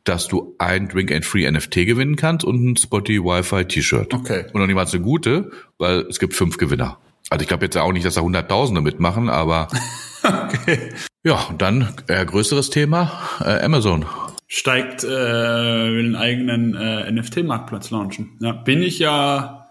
dass 0.07 0.27
du 0.27 0.55
ein 0.57 0.87
Drink 0.87 1.11
and 1.11 1.25
Free 1.25 1.49
NFT 1.49 1.85
gewinnen 1.85 2.15
kannst 2.15 2.45
und 2.45 2.63
ein 2.63 2.77
Spotty 2.77 3.23
Wi-Fi 3.23 3.65
T-Shirt. 3.65 4.13
Okay. 4.13 4.45
Und 4.53 4.61
noch 4.61 4.67
niemals 4.67 4.93
eine 4.93 5.03
gute, 5.03 5.51
weil 5.77 6.01
es 6.09 6.19
gibt 6.19 6.33
fünf 6.33 6.57
Gewinner. 6.57 6.97
Also 7.29 7.41
ich 7.41 7.47
glaube 7.47 7.65
jetzt 7.65 7.77
auch 7.77 7.91
nicht, 7.91 8.05
dass 8.05 8.15
da 8.15 8.21
Hunderttausende 8.21 8.81
mitmachen, 8.81 9.29
aber 9.29 9.67
okay. 10.23 10.91
ja, 11.23 11.35
und 11.49 11.61
dann 11.61 11.93
äh, 12.07 12.25
größeres 12.25 12.69
Thema, 12.69 13.11
äh, 13.41 13.61
Amazon 13.63 14.05
steigt, 14.47 15.03
äh, 15.03 15.07
will 15.07 16.05
einen 16.05 16.15
eigenen 16.15 16.75
äh, 16.75 17.11
NFT-Marktplatz 17.11 17.91
launchen. 17.91 18.37
Ja, 18.39 18.53
bin 18.53 18.81
ich 18.81 18.99
ja, 18.99 19.69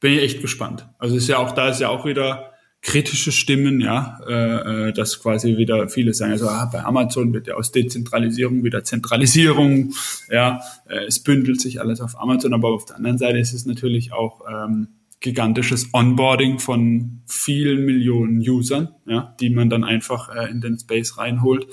bin 0.00 0.12
ich 0.12 0.22
echt 0.22 0.42
gespannt. 0.42 0.86
Also 0.98 1.16
ist 1.16 1.28
ja 1.28 1.38
auch, 1.38 1.52
da 1.52 1.68
ist 1.68 1.80
ja 1.80 1.88
auch 1.88 2.04
wieder 2.04 2.51
kritische 2.82 3.30
Stimmen, 3.30 3.80
ja, 3.80 4.18
äh, 4.28 4.88
äh, 4.88 4.92
dass 4.92 5.20
quasi 5.20 5.56
wieder 5.56 5.88
viele 5.88 6.12
sagen, 6.12 6.32
also 6.32 6.48
ah, 6.48 6.68
bei 6.70 6.84
Amazon 6.84 7.32
wird 7.32 7.46
ja 7.46 7.54
aus 7.54 7.70
Dezentralisierung 7.70 8.64
wieder 8.64 8.82
Zentralisierung, 8.82 9.94
ja, 10.28 10.60
äh, 10.88 11.04
es 11.06 11.20
bündelt 11.20 11.60
sich 11.60 11.80
alles 11.80 12.00
auf 12.00 12.20
Amazon, 12.20 12.52
aber 12.52 12.70
auf 12.70 12.84
der 12.84 12.96
anderen 12.96 13.18
Seite 13.18 13.38
ist 13.38 13.52
es 13.52 13.66
natürlich 13.66 14.12
auch 14.12 14.40
ähm, 14.52 14.88
gigantisches 15.20 15.90
Onboarding 15.92 16.58
von 16.58 17.22
vielen 17.26 17.84
Millionen 17.84 18.40
Usern, 18.40 18.88
ja, 19.06 19.34
die 19.38 19.50
man 19.50 19.70
dann 19.70 19.84
einfach 19.84 20.34
äh, 20.34 20.50
in 20.50 20.60
den 20.60 20.78
Space 20.78 21.16
reinholt 21.18 21.68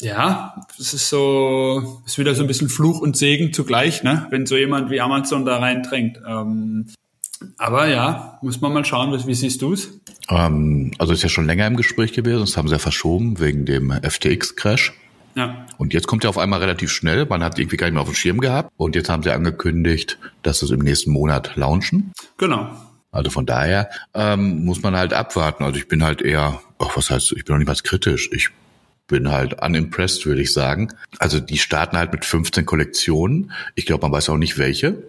ja, 0.00 0.54
es 0.78 0.94
ist 0.94 1.08
so, 1.08 2.00
ist 2.06 2.18
wieder 2.18 2.34
so 2.34 2.42
ein 2.42 2.46
bisschen 2.46 2.68
Fluch 2.68 3.00
und 3.00 3.16
Segen 3.16 3.52
zugleich, 3.52 4.02
ne? 4.02 4.26
wenn 4.30 4.46
so 4.46 4.56
jemand 4.56 4.90
wie 4.90 5.00
Amazon 5.00 5.44
da 5.44 5.58
reindrängt. 5.58 6.20
Ähm, 6.26 6.86
aber 7.58 7.86
ja, 7.88 8.38
muss 8.42 8.60
man 8.60 8.72
mal 8.72 8.84
schauen, 8.84 9.12
wie, 9.12 9.26
wie 9.26 9.34
siehst 9.34 9.62
du 9.62 9.72
es? 9.72 10.00
Ähm, 10.28 10.92
also 10.98 11.12
ist 11.12 11.22
ja 11.22 11.28
schon 11.28 11.46
länger 11.46 11.66
im 11.66 11.76
Gespräch 11.76 12.12
gewesen, 12.12 12.40
das 12.40 12.56
haben 12.56 12.68
sie 12.68 12.74
ja 12.74 12.78
verschoben 12.78 13.38
wegen 13.40 13.64
dem 13.64 13.90
FTX-Crash. 13.90 14.92
Ja. 15.34 15.66
Und 15.78 15.94
jetzt 15.94 16.06
kommt 16.06 16.24
er 16.24 16.30
auf 16.30 16.38
einmal 16.38 16.60
relativ 16.60 16.90
schnell. 16.90 17.24
Man 17.26 17.42
hat 17.42 17.58
irgendwie 17.58 17.76
gar 17.76 17.86
nicht 17.86 17.94
mehr 17.94 18.02
auf 18.02 18.08
dem 18.08 18.14
Schirm 18.14 18.40
gehabt. 18.40 18.72
Und 18.76 18.96
jetzt 18.96 19.08
haben 19.08 19.22
sie 19.22 19.30
angekündigt, 19.30 20.18
dass 20.42 20.58
sie 20.58 20.66
es 20.66 20.72
im 20.72 20.80
nächsten 20.80 21.12
Monat 21.12 21.56
launchen. 21.56 22.12
Genau. 22.36 22.68
Also 23.12 23.30
von 23.30 23.46
daher 23.46 23.90
ähm, 24.14 24.64
muss 24.64 24.82
man 24.82 24.96
halt 24.96 25.12
abwarten. 25.12 25.64
Also 25.64 25.78
ich 25.78 25.88
bin 25.88 26.02
halt 26.02 26.22
eher, 26.22 26.60
ach, 26.78 26.96
was 26.96 27.10
heißt, 27.10 27.32
ich 27.32 27.44
bin 27.44 27.54
noch 27.54 27.58
nicht 27.58 27.68
mal 27.68 27.76
kritisch. 27.76 28.28
Ich 28.32 28.50
bin 29.06 29.30
halt 29.30 29.60
unimpressed, 29.62 30.26
würde 30.26 30.42
ich 30.42 30.52
sagen. 30.52 30.92
Also 31.18 31.40
die 31.40 31.58
starten 31.58 31.96
halt 31.96 32.12
mit 32.12 32.24
15 32.24 32.66
Kollektionen. 32.66 33.52
Ich 33.74 33.86
glaube, 33.86 34.02
man 34.02 34.12
weiß 34.12 34.28
auch 34.30 34.36
nicht 34.36 34.58
welche. 34.58 35.02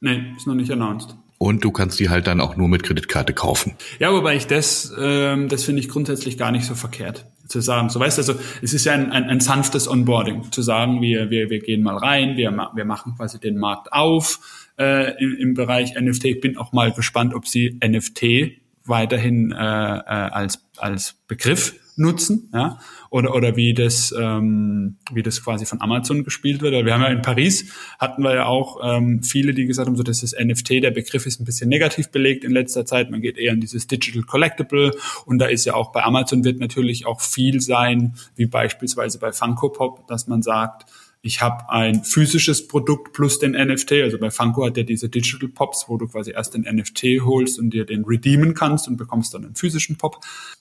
Nee, 0.00 0.32
ist 0.36 0.46
noch 0.46 0.54
nicht 0.54 0.70
announced. 0.70 1.14
Und 1.44 1.62
du 1.62 1.72
kannst 1.72 2.00
die 2.00 2.08
halt 2.08 2.26
dann 2.26 2.40
auch 2.40 2.56
nur 2.56 2.68
mit 2.68 2.84
Kreditkarte 2.84 3.34
kaufen. 3.34 3.74
Ja, 3.98 4.14
wobei 4.14 4.34
ich 4.34 4.46
das, 4.46 4.94
ähm, 4.98 5.50
das 5.50 5.64
finde 5.64 5.80
ich 5.80 5.90
grundsätzlich 5.90 6.38
gar 6.38 6.50
nicht 6.50 6.64
so 6.64 6.74
verkehrt 6.74 7.26
zu 7.48 7.60
sagen. 7.60 7.90
So 7.90 8.00
weißt 8.00 8.16
du, 8.16 8.22
also 8.22 8.34
es 8.62 8.72
ist 8.72 8.86
ja 8.86 8.94
ein, 8.94 9.12
ein, 9.12 9.24
ein 9.24 9.40
sanftes 9.40 9.86
Onboarding, 9.86 10.50
zu 10.52 10.62
sagen, 10.62 11.02
wir, 11.02 11.28
wir, 11.28 11.50
wir 11.50 11.58
gehen 11.58 11.82
mal 11.82 11.98
rein, 11.98 12.38
wir, 12.38 12.50
wir 12.74 12.84
machen 12.86 13.12
quasi 13.18 13.38
den 13.38 13.58
Markt 13.58 13.92
auf 13.92 14.38
äh, 14.78 15.22
im, 15.22 15.36
im 15.36 15.52
Bereich 15.52 16.00
NFT. 16.00 16.24
Ich 16.24 16.40
bin 16.40 16.56
auch 16.56 16.72
mal 16.72 16.92
gespannt, 16.92 17.34
ob 17.34 17.46
sie 17.46 17.78
NFT 17.86 18.62
weiterhin 18.86 19.52
äh, 19.52 19.56
äh, 19.56 19.60
als, 19.60 20.64
als 20.78 21.16
Begriff 21.28 21.74
nutzen, 21.96 22.48
ja, 22.54 22.78
oder 23.14 23.32
oder 23.32 23.54
wie 23.54 23.74
das 23.74 24.12
ähm, 24.18 24.96
wie 25.12 25.22
das 25.22 25.40
quasi 25.44 25.66
von 25.66 25.80
Amazon 25.80 26.24
gespielt 26.24 26.62
wird. 26.62 26.84
Wir 26.84 26.92
haben 26.92 27.02
ja 27.02 27.10
in 27.10 27.22
Paris 27.22 27.72
hatten 28.00 28.24
wir 28.24 28.34
ja 28.34 28.46
auch 28.46 28.80
ähm, 28.82 29.22
viele, 29.22 29.54
die 29.54 29.66
gesagt 29.66 29.86
haben, 29.86 29.94
so 29.94 30.02
das 30.02 30.34
NFT 30.36 30.82
der 30.82 30.90
Begriff 30.90 31.24
ist 31.24 31.40
ein 31.40 31.44
bisschen 31.44 31.68
negativ 31.68 32.10
belegt 32.10 32.42
in 32.42 32.50
letzter 32.50 32.84
Zeit. 32.84 33.12
Man 33.12 33.22
geht 33.22 33.38
eher 33.38 33.52
in 33.52 33.60
dieses 33.60 33.86
Digital 33.86 34.22
Collectible 34.22 34.90
und 35.26 35.38
da 35.38 35.46
ist 35.46 35.64
ja 35.64 35.74
auch 35.74 35.92
bei 35.92 36.02
Amazon 36.02 36.42
wird 36.42 36.58
natürlich 36.58 37.06
auch 37.06 37.20
viel 37.20 37.60
sein, 37.60 38.16
wie 38.34 38.46
beispielsweise 38.46 39.20
bei 39.20 39.30
Funko 39.30 39.68
Pop, 39.68 40.08
dass 40.08 40.26
man 40.26 40.42
sagt 40.42 40.90
ich 41.24 41.40
habe 41.40 41.70
ein 41.70 42.04
physisches 42.04 42.68
Produkt 42.68 43.14
plus 43.14 43.38
den 43.38 43.52
NFT. 43.52 43.92
Also 44.02 44.18
bei 44.18 44.30
Funko 44.30 44.66
hat 44.66 44.76
der 44.76 44.84
diese 44.84 45.08
Digital 45.08 45.48
Pops, 45.48 45.86
wo 45.88 45.96
du 45.96 46.06
quasi 46.06 46.32
erst 46.32 46.52
den 46.52 46.66
NFT 46.70 47.22
holst 47.24 47.58
und 47.58 47.70
dir 47.70 47.86
den 47.86 48.04
redeemen 48.04 48.52
kannst 48.52 48.88
und 48.88 48.98
bekommst 48.98 49.32
dann 49.32 49.46
einen 49.46 49.54
physischen 49.54 49.96
Pop. 49.96 50.20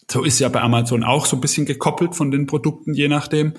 So 0.10 0.24
ist 0.24 0.40
ja 0.40 0.48
bei 0.48 0.62
Amazon 0.62 1.04
auch 1.04 1.26
so 1.26 1.36
ein 1.36 1.42
bisschen 1.42 1.66
gekoppelt 1.66 2.16
von 2.16 2.32
den 2.32 2.48
Produkten, 2.48 2.94
je 2.94 3.10
nachdem. 3.10 3.56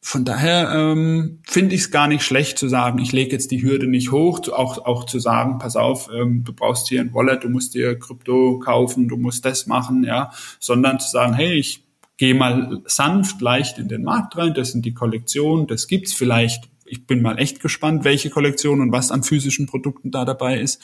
Von 0.00 0.24
daher 0.24 0.70
ähm, 0.72 1.40
finde 1.42 1.74
ich 1.74 1.80
es 1.80 1.90
gar 1.90 2.06
nicht 2.06 2.22
schlecht 2.22 2.58
zu 2.58 2.68
sagen, 2.68 3.00
ich 3.00 3.10
lege 3.10 3.32
jetzt 3.32 3.50
die 3.50 3.62
Hürde 3.62 3.88
nicht 3.88 4.12
hoch, 4.12 4.38
auch, 4.50 4.86
auch 4.86 5.04
zu 5.04 5.18
sagen, 5.18 5.58
pass 5.58 5.74
auf, 5.74 6.08
ähm, 6.14 6.44
du 6.44 6.52
brauchst 6.52 6.88
hier 6.88 7.00
ein 7.00 7.12
Wallet, 7.12 7.42
du 7.42 7.48
musst 7.48 7.74
dir 7.74 7.98
Krypto 7.98 8.60
kaufen, 8.60 9.08
du 9.08 9.16
musst 9.16 9.44
das 9.44 9.66
machen, 9.66 10.04
ja, 10.04 10.30
sondern 10.60 11.00
zu 11.00 11.10
sagen, 11.10 11.34
hey, 11.34 11.54
ich 11.54 11.85
geh 12.16 12.34
mal 12.34 12.82
sanft, 12.86 13.40
leicht 13.40 13.78
in 13.78 13.88
den 13.88 14.02
Markt 14.02 14.36
rein, 14.36 14.54
das 14.54 14.72
sind 14.72 14.84
die 14.84 14.94
Kollektionen, 14.94 15.66
das 15.66 15.86
gibt's 15.86 16.12
vielleicht. 16.12 16.68
Ich 16.84 17.06
bin 17.06 17.20
mal 17.20 17.38
echt 17.38 17.60
gespannt, 17.60 18.04
welche 18.04 18.30
Kollektion 18.30 18.80
und 18.80 18.92
was 18.92 19.10
an 19.10 19.22
physischen 19.22 19.66
Produkten 19.66 20.10
da 20.10 20.24
dabei 20.24 20.60
ist. 20.60 20.80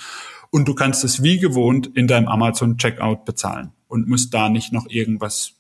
Und 0.51 0.69
du 0.69 0.75
kannst 0.75 1.05
es 1.05 1.23
wie 1.23 1.39
gewohnt 1.39 1.91
in 1.95 2.07
deinem 2.07 2.29
Amazon 2.29 2.77
Checkout 2.77 3.25
bezahlen 3.25 3.73
und 3.89 4.09
musst 4.09 4.35
da 4.35 4.49
nicht 4.49 4.73
noch 4.73 4.87
irgendwas 4.89 5.55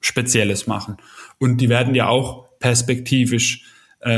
Spezielles 0.00 0.66
machen. 0.66 0.96
Und 1.38 1.60
die 1.60 1.68
werden 1.68 1.94
ja 1.94 2.08
auch 2.08 2.46
perspektivisch 2.58 3.64
äh, 4.06 4.12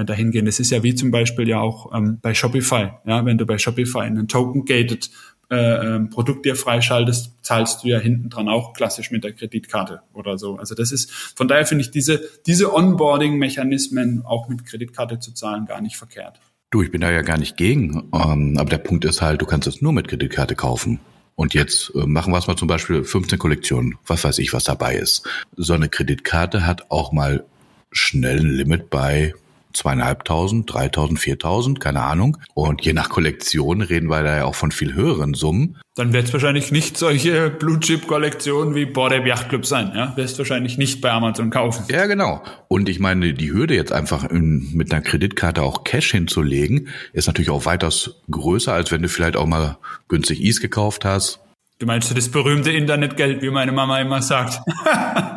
äh, 0.00 0.04
dahin 0.04 0.30
gehen. 0.30 0.44
Das 0.44 0.60
ist 0.60 0.70
ja 0.70 0.82
wie 0.82 0.94
zum 0.94 1.10
Beispiel 1.10 1.48
ja 1.48 1.58
auch 1.58 1.92
ähm, 1.94 2.18
bei 2.20 2.34
Shopify. 2.34 2.90
Ja, 3.06 3.24
wenn 3.24 3.38
du 3.38 3.46
bei 3.46 3.58
Shopify 3.58 4.00
einen 4.00 4.28
Token-Gated 4.28 5.10
äh, 5.50 5.56
ähm, 5.56 6.10
Produkt 6.10 6.44
dir 6.44 6.56
freischaltest, 6.56 7.32
zahlst 7.42 7.84
du 7.84 7.88
ja 7.88 7.98
hinten 7.98 8.30
dran 8.30 8.48
auch 8.48 8.72
klassisch 8.72 9.10
mit 9.10 9.22
der 9.24 9.32
Kreditkarte 9.32 10.02
oder 10.12 10.38
so. 10.38 10.56
Also 10.56 10.74
das 10.74 10.90
ist, 10.90 11.10
von 11.10 11.46
daher 11.46 11.66
finde 11.66 11.82
ich 11.82 11.90
diese, 11.90 12.20
diese 12.46 12.74
Onboarding-Mechanismen 12.74 14.24
auch 14.24 14.48
mit 14.48 14.66
Kreditkarte 14.66 15.20
zu 15.20 15.32
zahlen 15.32 15.66
gar 15.66 15.80
nicht 15.80 15.96
verkehrt. 15.96 16.40
Du, 16.70 16.82
ich 16.82 16.90
bin 16.90 17.00
da 17.00 17.10
ja 17.10 17.22
gar 17.22 17.38
nicht 17.38 17.56
gegen, 17.56 18.10
ähm, 18.12 18.56
aber 18.58 18.70
der 18.70 18.78
Punkt 18.78 19.04
ist 19.04 19.22
halt, 19.22 19.40
du 19.40 19.46
kannst 19.46 19.68
es 19.68 19.80
nur 19.80 19.92
mit 19.92 20.08
Kreditkarte 20.08 20.56
kaufen. 20.56 20.98
Und 21.36 21.54
jetzt 21.54 21.92
äh, 21.94 22.06
machen 22.06 22.32
wir 22.32 22.38
es 22.38 22.48
mal 22.48 22.56
zum 22.56 22.66
Beispiel 22.66 23.04
15 23.04 23.38
Kollektionen, 23.38 23.96
was 24.06 24.24
weiß 24.24 24.38
ich, 24.38 24.52
was 24.52 24.64
dabei 24.64 24.96
ist. 24.96 25.28
So 25.56 25.74
eine 25.74 25.88
Kreditkarte 25.88 26.66
hat 26.66 26.90
auch 26.90 27.12
mal 27.12 27.44
schnell 27.92 28.40
ein 28.40 28.50
Limit 28.50 28.90
bei 28.90 29.34
zweieinhalbtausend, 29.76 30.72
dreitausend, 30.72 31.20
viertausend, 31.20 31.80
keine 31.80 32.02
Ahnung. 32.02 32.38
Und 32.54 32.82
je 32.82 32.92
nach 32.92 33.08
Kollektion 33.08 33.82
reden 33.82 34.08
wir 34.08 34.22
da 34.22 34.38
ja 34.38 34.44
auch 34.44 34.54
von 34.54 34.72
viel 34.72 34.94
höheren 34.94 35.34
Summen. 35.34 35.78
Dann 35.94 36.12
wird 36.12 36.26
es 36.26 36.32
wahrscheinlich 36.32 36.72
nicht 36.72 36.98
solche 36.98 37.48
Blue-Chip-Kollektionen 37.50 38.74
wie 38.74 38.84
Bored 38.84 39.26
Yacht 39.26 39.48
Club 39.48 39.64
sein, 39.64 39.92
ja? 39.94 40.16
Wirst 40.16 40.38
wahrscheinlich 40.38 40.76
nicht 40.76 41.00
bei 41.00 41.10
Amazon 41.10 41.50
kaufen. 41.50 41.84
Ja, 41.90 42.06
genau. 42.06 42.42
Und 42.68 42.88
ich 42.88 42.98
meine, 42.98 43.32
die 43.32 43.52
Hürde 43.52 43.74
jetzt 43.74 43.92
einfach 43.92 44.24
in, 44.24 44.72
mit 44.74 44.92
einer 44.92 45.02
Kreditkarte 45.02 45.62
auch 45.62 45.84
Cash 45.84 46.10
hinzulegen, 46.10 46.88
ist 47.12 47.26
natürlich 47.26 47.50
auch 47.50 47.64
weitaus 47.64 48.22
größer, 48.30 48.72
als 48.72 48.92
wenn 48.92 49.02
du 49.02 49.08
vielleicht 49.08 49.36
auch 49.36 49.46
mal 49.46 49.78
günstig 50.08 50.42
Ease 50.42 50.60
gekauft 50.60 51.04
hast. 51.04 51.40
Du 51.78 51.84
meinst 51.84 52.16
das 52.16 52.30
berühmte 52.30 52.72
Internetgeld, 52.72 53.42
wie 53.42 53.50
meine 53.50 53.72
Mama 53.72 54.00
immer 54.00 54.22
sagt. 54.22 54.60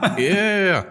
Ja, 0.02 0.18
yeah, 0.18 0.66
yeah. 0.66 0.86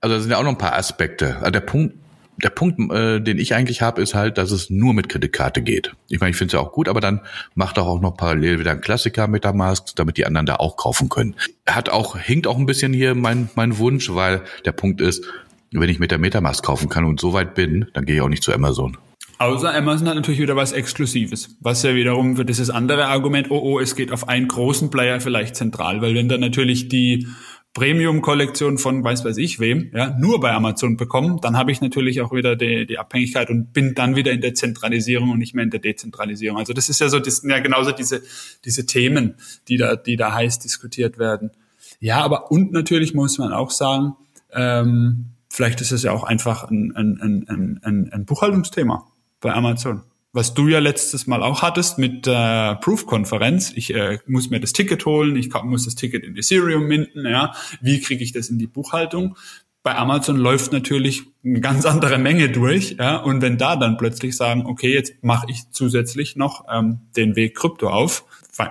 also 0.00 0.16
da 0.16 0.20
sind 0.20 0.30
ja 0.30 0.38
auch 0.38 0.42
noch 0.42 0.50
ein 0.50 0.58
paar 0.58 0.74
Aspekte. 0.74 1.36
Also 1.36 1.50
der 1.50 1.60
Punkt, 1.60 1.94
der 2.42 2.50
Punkt, 2.50 2.92
äh, 2.92 3.20
den 3.20 3.38
ich 3.38 3.54
eigentlich 3.54 3.82
habe, 3.82 4.02
ist 4.02 4.14
halt, 4.14 4.38
dass 4.38 4.50
es 4.50 4.70
nur 4.70 4.94
mit 4.94 5.08
Kreditkarte 5.08 5.62
geht. 5.62 5.94
Ich 6.08 6.20
meine, 6.20 6.30
ich 6.30 6.36
finde 6.36 6.48
es 6.48 6.52
ja 6.54 6.60
auch 6.60 6.72
gut, 6.72 6.88
aber 6.88 7.00
dann 7.00 7.20
macht 7.54 7.76
doch 7.76 7.86
auch 7.86 8.00
noch 8.00 8.16
parallel 8.16 8.58
wieder 8.58 8.72
ein 8.72 8.80
Klassiker 8.80 9.28
mit 9.28 9.44
der 9.44 9.52
Mask, 9.52 9.94
damit 9.96 10.16
die 10.16 10.26
anderen 10.26 10.46
da 10.46 10.56
auch 10.56 10.76
kaufen 10.76 11.08
können. 11.08 11.36
Hat 11.66 11.88
auch, 11.88 12.18
hinkt 12.18 12.46
auch 12.46 12.58
ein 12.58 12.66
bisschen 12.66 12.92
hier 12.92 13.14
mein, 13.14 13.48
mein 13.54 13.78
Wunsch, 13.78 14.12
weil 14.12 14.42
der 14.64 14.72
Punkt 14.72 15.00
ist, 15.00 15.24
wenn 15.70 15.88
ich 15.88 15.98
mit 15.98 16.10
der 16.10 16.18
Metamask 16.18 16.64
kaufen 16.64 16.88
kann 16.88 17.04
und 17.04 17.20
so 17.20 17.32
weit 17.32 17.54
bin, 17.54 17.86
dann 17.94 18.04
gehe 18.04 18.16
ich 18.16 18.20
auch 18.20 18.28
nicht 18.28 18.42
zu 18.42 18.52
Amazon. 18.52 18.98
Außer 19.38 19.74
Amazon 19.74 20.08
hat 20.08 20.14
natürlich 20.14 20.40
wieder 20.40 20.54
was 20.54 20.70
Exklusives, 20.70 21.56
was 21.60 21.82
ja 21.82 21.96
wiederum 21.96 22.36
für 22.36 22.44
dieses 22.44 22.70
andere 22.70 23.06
Argument, 23.06 23.50
oh 23.50 23.58
oh, 23.58 23.80
es 23.80 23.96
geht 23.96 24.12
auf 24.12 24.28
einen 24.28 24.46
großen 24.46 24.90
Player 24.90 25.20
vielleicht 25.20 25.56
zentral, 25.56 26.00
weil 26.00 26.14
wenn 26.14 26.28
dann 26.28 26.40
natürlich 26.40 26.88
die 26.88 27.26
Premium-Kollektion 27.74 28.76
von 28.76 29.02
weiß 29.02 29.24
weiß 29.24 29.38
ich 29.38 29.58
wem, 29.58 29.90
ja, 29.94 30.14
nur 30.18 30.40
bei 30.40 30.52
Amazon 30.52 30.98
bekommen, 30.98 31.40
dann 31.40 31.56
habe 31.56 31.72
ich 31.72 31.80
natürlich 31.80 32.20
auch 32.20 32.32
wieder 32.32 32.54
die, 32.54 32.86
die 32.86 32.98
Abhängigkeit 32.98 33.48
und 33.48 33.72
bin 33.72 33.94
dann 33.94 34.14
wieder 34.14 34.30
in 34.30 34.42
der 34.42 34.54
Zentralisierung 34.54 35.30
und 35.30 35.38
nicht 35.38 35.54
mehr 35.54 35.64
in 35.64 35.70
der 35.70 35.80
Dezentralisierung. 35.80 36.58
Also 36.58 36.74
das 36.74 36.90
ist 36.90 37.00
ja 37.00 37.08
so, 37.08 37.18
das 37.18 37.38
sind 37.38 37.50
ja 37.50 37.60
genauso 37.60 37.92
diese, 37.92 38.22
diese 38.66 38.84
Themen, 38.84 39.36
die 39.68 39.78
da, 39.78 39.96
die 39.96 40.16
da 40.16 40.34
heiß 40.34 40.58
diskutiert 40.58 41.18
werden. 41.18 41.50
Ja, 41.98 42.20
aber 42.22 42.50
und 42.50 42.72
natürlich 42.72 43.14
muss 43.14 43.38
man 43.38 43.52
auch 43.52 43.70
sagen, 43.70 44.16
ähm, 44.52 45.30
vielleicht 45.48 45.80
ist 45.80 45.92
es 45.92 46.02
ja 46.02 46.12
auch 46.12 46.24
einfach 46.24 46.70
ein, 46.70 46.94
ein, 46.94 47.20
ein, 47.22 47.80
ein, 47.82 48.12
ein 48.12 48.24
Buchhaltungsthema 48.26 49.06
bei 49.40 49.54
Amazon 49.54 50.02
was 50.32 50.54
du 50.54 50.68
ja 50.68 50.78
letztes 50.78 51.26
Mal 51.26 51.42
auch 51.42 51.62
hattest 51.62 51.98
mit 51.98 52.26
der 52.26 52.78
Proof-Konferenz. 52.82 53.72
Ich 53.74 53.94
äh, 53.94 54.18
muss 54.26 54.50
mir 54.50 54.60
das 54.60 54.72
Ticket 54.72 55.04
holen, 55.04 55.36
ich 55.36 55.52
muss 55.64 55.84
das 55.84 55.94
Ticket 55.94 56.24
in 56.24 56.36
Ethereum 56.36 56.86
minden, 56.86 57.26
ja. 57.26 57.52
Wie 57.80 58.00
kriege 58.00 58.24
ich 58.24 58.32
das 58.32 58.48
in 58.48 58.58
die 58.58 58.66
Buchhaltung? 58.66 59.36
Bei 59.82 59.96
Amazon 59.96 60.36
läuft 60.36 60.72
natürlich 60.72 61.22
eine 61.44 61.60
ganz 61.60 61.84
andere 61.84 62.16
Menge 62.16 62.48
durch, 62.48 62.96
ja. 62.98 63.16
Und 63.16 63.42
wenn 63.42 63.58
da 63.58 63.76
dann 63.76 63.98
plötzlich 63.98 64.36
sagen, 64.36 64.64
okay, 64.64 64.92
jetzt 64.94 65.22
mache 65.22 65.46
ich 65.50 65.70
zusätzlich 65.70 66.36
noch 66.36 66.64
ähm, 66.72 67.00
den 67.14 67.36
Weg 67.36 67.56
Krypto 67.56 67.88
auf, 67.88 68.24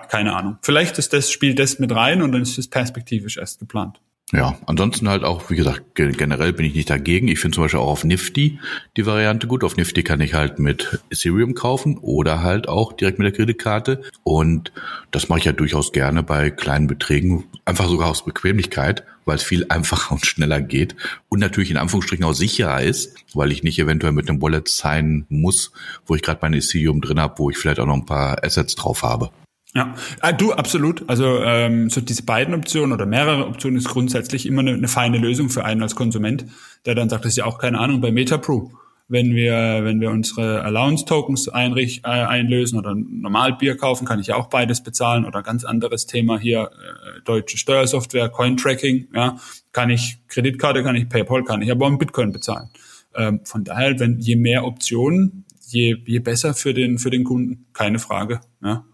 keine 0.10 0.36
Ahnung. 0.36 0.58
Vielleicht 0.62 0.98
ist 0.98 1.14
das, 1.14 1.32
spielt 1.32 1.60
das 1.60 1.80
mit 1.80 1.94
rein 1.94 2.22
und 2.22 2.32
dann 2.32 2.42
ist 2.42 2.58
es 2.58 2.68
perspektivisch 2.70 3.38
erst 3.38 3.60
geplant. 3.60 4.00
Ja, 4.34 4.58
ansonsten 4.66 5.10
halt 5.10 5.26
auch, 5.26 5.50
wie 5.50 5.58
gesagt, 5.58 5.94
generell 5.94 6.54
bin 6.54 6.66
ich 6.66 6.74
nicht 6.74 6.90
dagegen. 6.90 7.28
Ich 7.28 7.40
finde 7.40 7.56
zum 7.56 7.66
Beispiel 7.66 7.82
auch 7.82 7.90
auf 7.90 8.06
Nifty 8.06 8.60
die 8.96 9.06
Variante 9.06 9.46
gut. 9.46 9.66
Auf 9.66 9.76
Nifty 9.76 10.04
kann 10.04 10.22
ich 10.22 10.34
halt 10.34 10.58
mit 10.58 11.02
Ethereum 11.10 11.54
kaufen 11.54 11.98
oder 11.98 12.42
halt 12.42 12.70
auch 12.70 12.94
direkt 12.94 13.20
mit 13.20 13.26
der 13.26 13.34
Kreditkarte. 13.34 14.04
Und 14.24 14.72
das 15.12 15.28
mache 15.28 15.40
ich 15.40 15.46
ja 15.46 15.52
durchaus 15.52 15.92
gerne 15.92 16.24
bei 16.24 16.50
kleinen 16.50 16.88
Beträgen, 16.88 17.44
einfach 17.66 17.90
sogar 17.90 18.10
aus 18.10 18.24
Bequemlichkeit, 18.24 19.04
weil 19.26 19.36
es 19.36 19.44
viel 19.44 19.66
einfacher 19.70 20.14
und 20.14 20.26
schneller 20.26 20.62
geht 20.62 20.96
und 21.28 21.40
natürlich 21.40 21.72
in 21.72 21.78
Anführungsstrichen 21.78 22.24
auch 22.24 22.34
sicherer 22.34 22.82
ist, 22.82 23.18
weil 23.34 23.52
ich 23.52 23.64
nicht 23.64 23.80
eventuell 23.80 24.14
mit 24.14 24.30
einem 24.30 24.42
Wallet 24.42 24.70
sein 24.70 25.26
muss, 25.28 25.74
wo 26.06 26.16
ich 26.16 26.22
gerade 26.22 26.40
mein 26.42 26.54
Ethereum 26.54 27.02
drin 27.02 27.20
habe, 27.20 27.38
wo 27.38 27.50
ich 27.50 27.58
vielleicht 27.58 27.82
auch 27.82 27.86
noch 27.86 27.96
ein 27.96 28.06
paar 28.06 28.42
Assets 28.46 28.76
drauf 28.76 29.04
habe. 29.04 29.30
Ja, 29.74 29.96
ah, 30.20 30.34
du 30.34 30.52
absolut. 30.52 31.08
Also 31.08 31.40
ähm, 31.44 31.90
so 31.90 32.02
diese 32.02 32.24
beiden 32.24 32.54
Optionen 32.54 32.92
oder 32.92 33.06
mehrere 33.06 33.48
Optionen 33.48 33.78
ist 33.78 33.88
grundsätzlich 33.88 34.46
immer 34.46 34.62
eine, 34.62 34.74
eine 34.74 34.88
feine 34.90 35.18
Lösung 35.18 35.50
für 35.50 35.64
einen 35.64 35.82
als 35.82 35.96
Konsument, 35.96 36.46
der 36.86 36.96
dann 36.96 37.10
sagt, 37.10 37.24
das 37.24 37.34
ist 37.34 37.38
ja 37.38 37.46
auch 37.46 37.58
keine 37.58 37.80
Ahnung 37.80 38.02
bei 38.02 38.12
MetaPro. 38.12 38.72
Wenn 39.08 39.36
wir, 39.36 39.82
wenn 39.84 40.00
wir 40.00 40.10
unsere 40.10 40.64
Allowance-Tokens 40.64 41.50
einricht, 41.50 42.06
äh, 42.06 42.10
einlösen 42.10 42.80
oder 42.80 42.96
normal 42.96 43.54
Bier 43.54 43.76
kaufen, 43.76 44.06
kann 44.06 44.20
ich 44.20 44.28
ja 44.28 44.36
auch 44.36 44.48
beides 44.48 44.84
bezahlen 44.84 45.26
oder 45.26 45.44
ganz 45.44 45.66
anderes 45.66 46.06
Thema 46.06 46.40
hier, 46.40 46.72
äh, 46.72 47.22
deutsche 47.24 47.58
Steuersoftware, 47.58 48.30
Coin-Tracking, 48.30 49.10
ja, 49.14 49.38
kann 49.74 49.90
ich 49.90 50.20
Kreditkarte, 50.28 50.84
kann 50.84 50.96
ich 50.96 51.10
PayPal, 51.10 51.44
kann 51.44 51.62
ich 51.62 51.72
aber 51.72 51.88
auch 51.88 51.98
Bitcoin 51.98 52.32
bezahlen. 52.32 52.70
Ähm, 53.16 53.42
von 53.44 53.66
daher, 53.66 54.00
wenn 54.00 54.20
je 54.20 54.38
mehr 54.38 54.64
Optionen, 54.66 55.46
je, 55.68 55.98
je 56.06 56.20
besser 56.20 56.54
für 56.54 56.74
den, 56.74 56.98
für 56.98 57.10
den 57.10 57.26
Kunden, 57.26 57.66
keine 57.74 58.00
Frage. 58.00 58.40
Ja. 58.64 58.86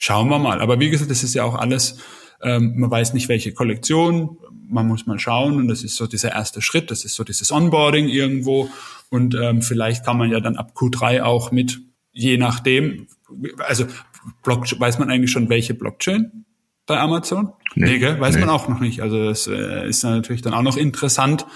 Schauen 0.00 0.28
wir 0.28 0.40
mal. 0.40 0.60
Aber 0.60 0.80
wie 0.80 0.90
gesagt, 0.90 1.10
das 1.10 1.22
ist 1.22 1.34
ja 1.34 1.44
auch 1.44 1.54
alles 1.54 1.98
Ähm, 2.42 2.74
man 2.76 2.90
weiß 2.90 3.12
nicht, 3.14 3.28
welche 3.28 3.52
Kollektion. 3.52 4.38
Man 4.66 4.88
muss 4.88 5.06
mal 5.06 5.18
schauen 5.18 5.56
und 5.56 5.68
das 5.68 5.82
ist 5.82 5.96
so 5.96 6.06
dieser 6.06 6.32
erste 6.32 6.62
Schritt. 6.62 6.90
Das 6.90 7.04
ist 7.04 7.14
so 7.14 7.24
dieses 7.24 7.52
Onboarding 7.52 8.08
irgendwo 8.08 8.70
und 9.10 9.34
ähm, 9.34 9.62
vielleicht 9.62 10.04
kann 10.04 10.16
man 10.16 10.30
ja 10.30 10.40
dann 10.40 10.56
ab 10.56 10.72
Q3 10.74 11.22
auch 11.22 11.50
mit, 11.50 11.80
je 12.12 12.38
nachdem, 12.38 13.08
also 13.58 13.84
Blockchain, 14.42 14.80
weiß 14.80 14.98
man 14.98 15.10
eigentlich 15.10 15.32
schon, 15.32 15.48
welche 15.48 15.74
Blockchain 15.74 16.46
bei 16.86 16.98
Amazon? 16.98 17.52
Nee, 17.74 17.86
nee 17.86 17.98
gell? 17.98 18.20
weiß 18.20 18.36
nee. 18.36 18.40
man 18.40 18.50
auch 18.50 18.68
noch 18.68 18.80
nicht. 18.80 19.02
Also 19.02 19.24
das 19.24 19.46
äh, 19.46 19.88
ist 19.88 20.02
natürlich 20.04 20.42
dann 20.42 20.54
auch 20.54 20.62
noch 20.62 20.76
interessant 20.76 21.46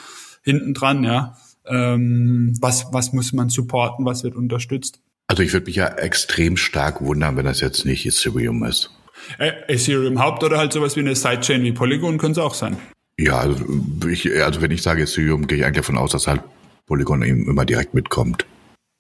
hinten 0.42 0.74
dran, 0.74 1.04
ja. 1.04 1.36
Ähm, 1.66 2.54
was, 2.60 2.88
was 2.92 3.14
muss 3.14 3.32
man 3.32 3.48
supporten, 3.48 4.04
was 4.04 4.22
wird 4.22 4.34
unterstützt? 4.34 5.00
Also 5.26 5.43
ich 5.43 5.52
würde 5.52 5.66
mich 5.66 5.76
ja 5.76 5.88
extrem 5.88 6.57
stark 6.57 7.00
wundern, 7.00 7.37
wenn 7.37 7.47
das 7.47 7.61
jetzt 7.61 7.85
nicht 7.85 8.07
Ethereum 8.07 8.62
ist. 8.64 8.90
Äh, 9.38 9.52
Ethereum 9.69 10.21
Haupt 10.21 10.43
oder 10.45 10.59
halt 10.59 10.73
sowas 10.73 10.97
wie 10.97 11.00
eine 11.00 11.14
Sidechain 11.14 11.62
wie 11.62 11.73
Polygon 11.73 12.19
könnte 12.19 12.40
es 12.40 12.47
auch 12.47 12.54
sein. 12.54 12.76
Ja, 13.19 13.38
also, 13.38 13.64
ich, 14.09 14.31
also 14.43 14.61
wenn 14.61 14.71
ich 14.71 14.83
sage 14.83 15.02
Ethereum, 15.02 15.47
gehe 15.47 15.59
ich 15.59 15.64
eigentlich 15.64 15.78
davon 15.78 15.97
aus, 15.97 16.12
dass 16.12 16.26
halt 16.26 16.43
Polygon 16.87 17.23
eben 17.23 17.49
immer 17.49 17.64
direkt 17.64 17.95
mitkommt. 17.95 18.45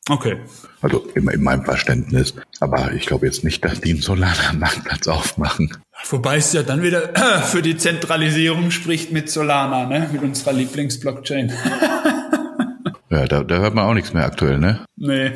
Okay. 0.08 0.36
Also 0.82 1.06
immer 1.14 1.32
in 1.32 1.42
meinem 1.42 1.64
Verständnis. 1.64 2.34
Aber 2.60 2.92
ich 2.92 3.06
glaube 3.06 3.26
jetzt 3.26 3.42
nicht, 3.42 3.64
dass 3.64 3.80
die 3.80 3.92
einen 3.92 4.02
Solana-Marktplatz 4.02 5.08
aufmachen. 5.08 5.72
Wobei 6.10 6.36
es 6.36 6.52
ja 6.52 6.62
dann 6.62 6.82
wieder 6.82 7.14
für 7.42 7.62
die 7.62 7.76
Zentralisierung 7.76 8.70
spricht 8.70 9.12
mit 9.12 9.30
Solana, 9.30 9.86
ne? 9.86 10.08
Mit 10.12 10.22
unserer 10.22 10.52
Lieblingsblockchain. 10.52 11.48
ja, 13.10 13.26
da, 13.26 13.42
da 13.42 13.58
hört 13.58 13.74
man 13.74 13.84
auch 13.86 13.94
nichts 13.94 14.12
mehr 14.12 14.26
aktuell, 14.26 14.58
ne? 14.58 14.84
Nee. 14.96 15.32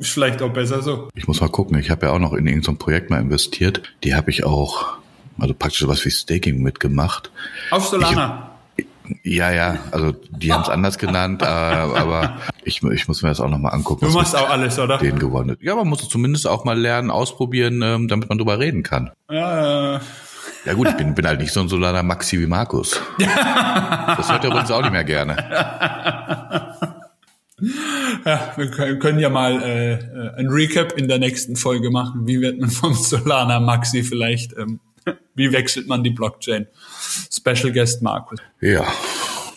Ist 0.00 0.10
vielleicht 0.12 0.42
auch 0.42 0.52
besser 0.52 0.82
so. 0.82 1.08
Ich 1.14 1.28
muss 1.28 1.40
mal 1.40 1.48
gucken. 1.48 1.78
Ich 1.78 1.90
habe 1.90 2.06
ja 2.06 2.12
auch 2.12 2.18
noch 2.18 2.32
in 2.32 2.46
irgendein 2.46 2.76
Projekt 2.76 3.10
mal 3.10 3.20
investiert. 3.20 3.82
Die 4.02 4.14
habe 4.14 4.30
ich 4.30 4.44
auch, 4.44 4.96
also 5.38 5.54
praktisch 5.54 5.80
sowas 5.80 6.04
wie 6.04 6.10
Staking 6.10 6.62
mitgemacht. 6.62 7.30
Auf 7.70 7.86
Solana. 7.86 8.50
Ja, 9.22 9.52
ja, 9.52 9.78
also 9.90 10.12
die 10.30 10.50
haben 10.50 10.62
es 10.62 10.70
anders 10.70 10.96
genannt, 10.96 11.42
äh, 11.42 11.44
aber 11.44 12.38
ich, 12.64 12.82
ich 12.82 13.06
muss 13.06 13.22
mir 13.22 13.28
das 13.28 13.38
auch 13.38 13.50
nochmal 13.50 13.74
angucken. 13.74 14.06
Du 14.06 14.12
machst 14.12 14.34
auch 14.34 14.48
alles, 14.48 14.78
oder? 14.78 14.96
Den 14.96 15.18
gewonnen. 15.18 15.58
Ja, 15.60 15.74
man 15.74 15.88
muss 15.88 16.08
zumindest 16.08 16.46
auch 16.46 16.64
mal 16.64 16.78
lernen, 16.78 17.10
ausprobieren, 17.10 17.82
ähm, 17.82 18.08
damit 18.08 18.30
man 18.30 18.38
drüber 18.38 18.58
reden 18.58 18.82
kann. 18.82 19.10
Ja, 19.30 19.96
äh. 19.96 20.00
Ja 20.64 20.72
gut, 20.72 20.88
ich 20.88 20.96
bin, 20.96 21.14
bin 21.14 21.26
halt 21.26 21.40
nicht 21.40 21.52
so 21.52 21.60
ein 21.60 21.68
Solaner 21.68 22.02
Maxi 22.02 22.40
wie 22.40 22.46
Markus. 22.46 22.98
das 23.18 24.32
hört 24.32 24.44
er 24.44 24.54
uns 24.54 24.70
auch 24.70 24.80
nicht 24.80 24.92
mehr 24.92 25.04
gerne. 25.04 25.36
Ja, 28.24 28.52
wir 28.56 28.98
können 28.98 29.18
ja 29.18 29.28
mal 29.28 29.62
äh, 29.62 29.92
äh, 29.94 30.34
ein 30.36 30.48
Recap 30.48 30.92
in 30.92 31.08
der 31.08 31.18
nächsten 31.18 31.56
Folge 31.56 31.90
machen. 31.90 32.26
Wie 32.26 32.40
wird 32.40 32.60
man 32.60 32.70
vom 32.70 32.94
Solana 32.94 33.60
Maxi 33.60 34.02
vielleicht, 34.02 34.56
ähm, 34.56 34.80
wie 35.34 35.52
wechselt 35.52 35.86
man 35.88 36.02
die 36.02 36.10
Blockchain? 36.10 36.66
Special 37.30 37.72
Guest 37.72 38.02
Markus. 38.02 38.40
Ja. 38.60 38.84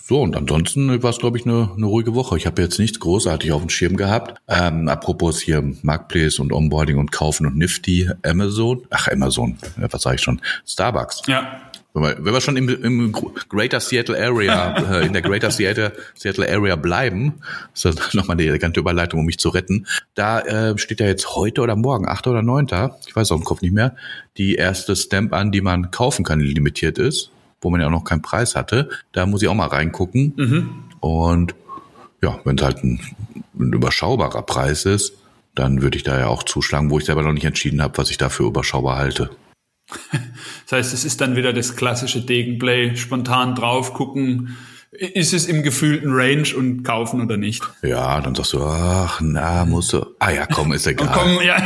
So, 0.03 0.21
und 0.21 0.37
ansonsten 0.37 1.03
war 1.03 1.09
es, 1.09 1.17
glaube 1.17 1.37
ich, 1.37 1.45
eine, 1.45 1.69
eine 1.75 1.85
ruhige 1.85 2.15
Woche. 2.15 2.37
Ich 2.37 2.45
habe 2.45 2.61
jetzt 2.61 2.79
nichts 2.79 2.97
großartig 2.97 3.51
auf 3.51 3.59
dem 3.59 3.69
Schirm 3.69 3.97
gehabt. 3.97 4.39
Ähm, 4.47 4.87
apropos 4.87 5.41
hier 5.41 5.61
Marketplace 5.81 6.39
und 6.39 6.53
Onboarding 6.53 6.97
und 6.97 7.11
Kaufen 7.11 7.45
und 7.45 7.57
Nifty, 7.57 8.09
Amazon, 8.23 8.87
ach 8.89 9.09
Amazon, 9.09 9.57
was 9.75 10.01
sage 10.01 10.15
ich 10.15 10.21
schon, 10.21 10.39
Starbucks. 10.65 11.23
Ja. 11.27 11.59
Wenn 11.97 12.03
wir, 12.03 12.25
wenn 12.25 12.33
wir 12.33 12.41
schon 12.41 12.57
im, 12.57 12.69
im 12.69 13.11
Greater 13.49 13.79
Seattle 13.79 14.17
Area, 14.17 14.75
äh, 15.01 15.05
in 15.05 15.13
der 15.13 15.21
Greater 15.21 15.51
Seattle, 15.51 15.93
Seattle 16.15 16.47
Area 16.47 16.75
bleiben, 16.75 17.33
ist 17.73 17.85
das 17.85 17.95
nochmal 18.13 18.37
die 18.37 18.47
elegante 18.47 18.79
Überleitung, 18.79 19.21
um 19.21 19.25
mich 19.25 19.39
zu 19.39 19.49
retten. 19.49 19.87
Da 20.13 20.41
äh, 20.41 20.77
steht 20.77 20.99
ja 20.99 21.07
jetzt 21.07 21.35
heute 21.35 21.61
oder 21.61 21.75
morgen, 21.75 22.07
8. 22.07 22.27
oder 22.27 22.43
9., 22.43 22.67
ich 23.07 23.15
weiß 23.15 23.31
auch 23.31 23.37
im 23.37 23.43
Kopf 23.43 23.61
nicht 23.61 23.73
mehr, 23.73 23.95
die 24.37 24.55
erste 24.55 24.95
Stamp 24.95 25.33
an, 25.33 25.51
die 25.51 25.61
man 25.61 25.91
kaufen 25.91 26.23
kann, 26.23 26.39
die 26.39 26.47
limitiert 26.47 26.99
ist 26.99 27.31
wo 27.61 27.71
man 27.71 27.81
ja 27.81 27.87
auch 27.87 27.91
noch 27.91 28.03
keinen 28.03 28.21
Preis 28.21 28.55
hatte. 28.55 28.89
Da 29.13 29.25
muss 29.25 29.41
ich 29.41 29.47
auch 29.47 29.55
mal 29.55 29.67
reingucken. 29.67 30.33
Mhm. 30.37 30.69
Und 30.99 31.55
ja, 32.21 32.39
wenn 32.43 32.57
es 32.57 32.63
halt 32.63 32.83
ein, 32.83 32.99
ein, 33.59 33.73
überschaubarer 33.73 34.43
Preis 34.43 34.85
ist, 34.85 35.13
dann 35.55 35.81
würde 35.81 35.97
ich 35.97 36.03
da 36.03 36.19
ja 36.19 36.27
auch 36.27 36.43
zuschlagen, 36.43 36.91
wo 36.91 36.99
ich 36.99 37.05
selber 37.05 37.23
noch 37.23 37.33
nicht 37.33 37.45
entschieden 37.45 37.81
habe, 37.81 37.97
was 37.97 38.11
ich 38.11 38.17
dafür 38.17 38.47
überschaubar 38.47 38.97
halte. 38.97 39.31
Das 40.63 40.71
heißt, 40.71 40.93
es 40.93 41.05
ist 41.05 41.21
dann 41.21 41.35
wieder 41.35 41.53
das 41.53 41.75
klassische 41.75 42.21
Degenplay, 42.21 42.95
spontan 42.97 43.55
drauf 43.55 43.93
gucken, 43.93 44.57
ist 44.91 45.33
es 45.33 45.45
im 45.45 45.63
gefühlten 45.63 46.11
Range 46.11 46.47
und 46.55 46.83
kaufen 46.83 47.21
oder 47.21 47.37
nicht? 47.37 47.63
Ja, 47.83 48.19
dann 48.21 48.35
sagst 48.35 48.53
du, 48.53 48.63
ach, 48.63 49.19
na, 49.21 49.65
musst 49.65 49.93
du. 49.93 50.05
Ah 50.19 50.31
ja, 50.31 50.45
komm, 50.45 50.73
ist 50.73 50.87
egal. 50.87 51.11
komm, 51.13 51.39
ja. 51.41 51.61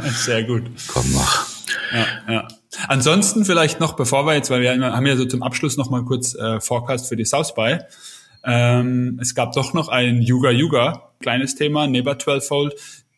Sehr 0.10 0.44
gut. 0.44 0.62
Komm, 0.88 1.12
mach. 1.12 1.48
Ja, 1.92 2.32
ja. 2.32 2.48
Ansonsten 2.88 3.44
vielleicht 3.44 3.80
noch, 3.80 3.94
bevor 3.94 4.26
wir 4.26 4.34
jetzt, 4.34 4.50
weil 4.50 4.62
wir 4.62 4.72
haben 4.72 5.06
ja 5.06 5.16
so 5.16 5.24
zum 5.24 5.42
Abschluss 5.42 5.76
noch 5.76 5.90
mal 5.90 6.04
kurz 6.04 6.34
äh, 6.34 6.60
Forecast 6.60 7.08
für 7.08 7.16
die 7.16 7.24
South 7.24 7.54
by. 7.54 7.78
Ähm, 8.44 9.18
es 9.20 9.34
gab 9.34 9.52
doch 9.52 9.74
noch 9.74 9.88
ein 9.88 10.20
Yuga 10.20 10.50
Yuga, 10.50 11.12
kleines 11.20 11.54
Thema, 11.54 11.86
Neighbor 11.86 12.18
12 12.18 12.46
Fold, 12.46 12.74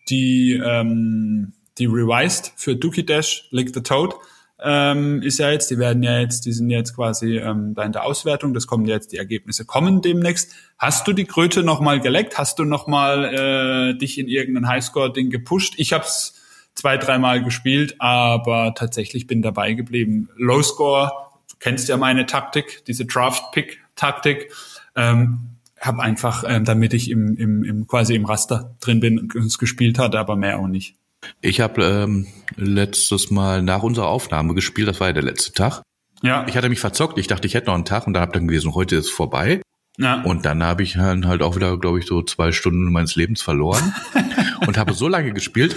die, 0.08 0.60
ähm, 0.62 1.52
die 1.78 1.86
revised 1.86 2.52
für 2.56 2.76
Dookie 2.76 3.04
Dash, 3.04 3.48
Lick 3.50 3.74
the 3.74 3.82
Toad, 3.82 4.14
ähm, 4.58 5.20
ist 5.20 5.38
ja 5.38 5.50
jetzt, 5.50 5.70
die 5.70 5.78
werden 5.78 6.02
ja 6.02 6.18
jetzt, 6.18 6.46
die 6.46 6.52
sind 6.52 6.70
jetzt 6.70 6.94
quasi 6.94 7.36
ähm, 7.36 7.74
da 7.74 7.82
in 7.82 7.92
der 7.92 8.04
Auswertung, 8.04 8.54
das 8.54 8.66
kommen 8.66 8.86
jetzt, 8.86 9.12
die 9.12 9.18
Ergebnisse 9.18 9.66
kommen 9.66 10.00
demnächst. 10.00 10.52
Hast 10.78 11.06
du 11.06 11.12
die 11.12 11.26
Kröte 11.26 11.62
noch 11.62 11.80
mal 11.80 12.00
geleckt? 12.00 12.38
Hast 12.38 12.58
du 12.58 12.64
noch 12.64 12.86
mal 12.86 13.24
äh, 13.24 13.98
dich 13.98 14.18
in 14.18 14.28
irgendein 14.28 14.68
Highscore-Ding 14.68 15.28
gepusht? 15.28 15.74
Ich 15.76 15.92
hab's 15.92 16.40
zwei, 16.74 16.96
dreimal 16.96 17.42
gespielt, 17.42 17.96
aber 17.98 18.74
tatsächlich 18.74 19.26
bin 19.26 19.42
dabei 19.42 19.74
geblieben. 19.74 20.30
Low 20.36 20.62
Score, 20.62 21.12
du 21.50 21.56
kennst 21.58 21.88
ja 21.88 21.98
meine 21.98 22.24
Taktik, 22.24 22.82
diese 22.86 23.04
Draft-Pick-Taktik. 23.04 24.52
Ähm, 24.94 25.56
habe 25.78 26.02
einfach, 26.02 26.44
ähm, 26.46 26.64
damit 26.64 26.94
ich 26.94 27.10
im, 27.10 27.36
im, 27.36 27.62
im 27.62 27.86
quasi 27.86 28.14
im 28.14 28.24
Raster 28.24 28.74
drin 28.80 29.00
bin, 29.00 29.28
gespielt 29.28 29.98
hatte, 29.98 30.18
aber 30.18 30.36
mehr 30.36 30.58
auch 30.58 30.68
nicht. 30.68 30.96
Ich 31.40 31.60
habe 31.60 31.84
ähm, 31.84 32.26
letztes 32.56 33.30
Mal 33.30 33.62
nach 33.62 33.82
unserer 33.82 34.08
Aufnahme 34.08 34.54
gespielt, 34.54 34.88
das 34.88 35.00
war 35.00 35.08
ja 35.08 35.12
der 35.12 35.22
letzte 35.22 35.52
Tag. 35.52 35.82
Ja. 36.22 36.46
Ich 36.48 36.56
hatte 36.56 36.68
mich 36.68 36.80
verzockt, 36.80 37.18
ich 37.18 37.26
dachte, 37.26 37.46
ich 37.46 37.54
hätte 37.54 37.66
noch 37.66 37.74
einen 37.74 37.84
Tag 37.84 38.06
und 38.06 38.14
dann 38.14 38.22
habe 38.22 38.32
dann 38.32 38.48
gewesen, 38.48 38.74
heute 38.74 38.96
ist 38.96 39.10
vorbei. 39.10 39.60
Ja. 39.98 40.22
Und 40.22 40.44
dann 40.44 40.62
habe 40.62 40.82
ich 40.82 40.96
halt 40.96 41.42
auch 41.42 41.56
wieder, 41.56 41.78
glaube 41.78 41.98
ich, 41.98 42.06
so 42.06 42.22
zwei 42.22 42.52
Stunden 42.52 42.92
meines 42.92 43.16
Lebens 43.16 43.42
verloren 43.42 43.94
und 44.66 44.76
habe 44.76 44.92
so 44.92 45.08
lange 45.08 45.32
gespielt, 45.32 45.74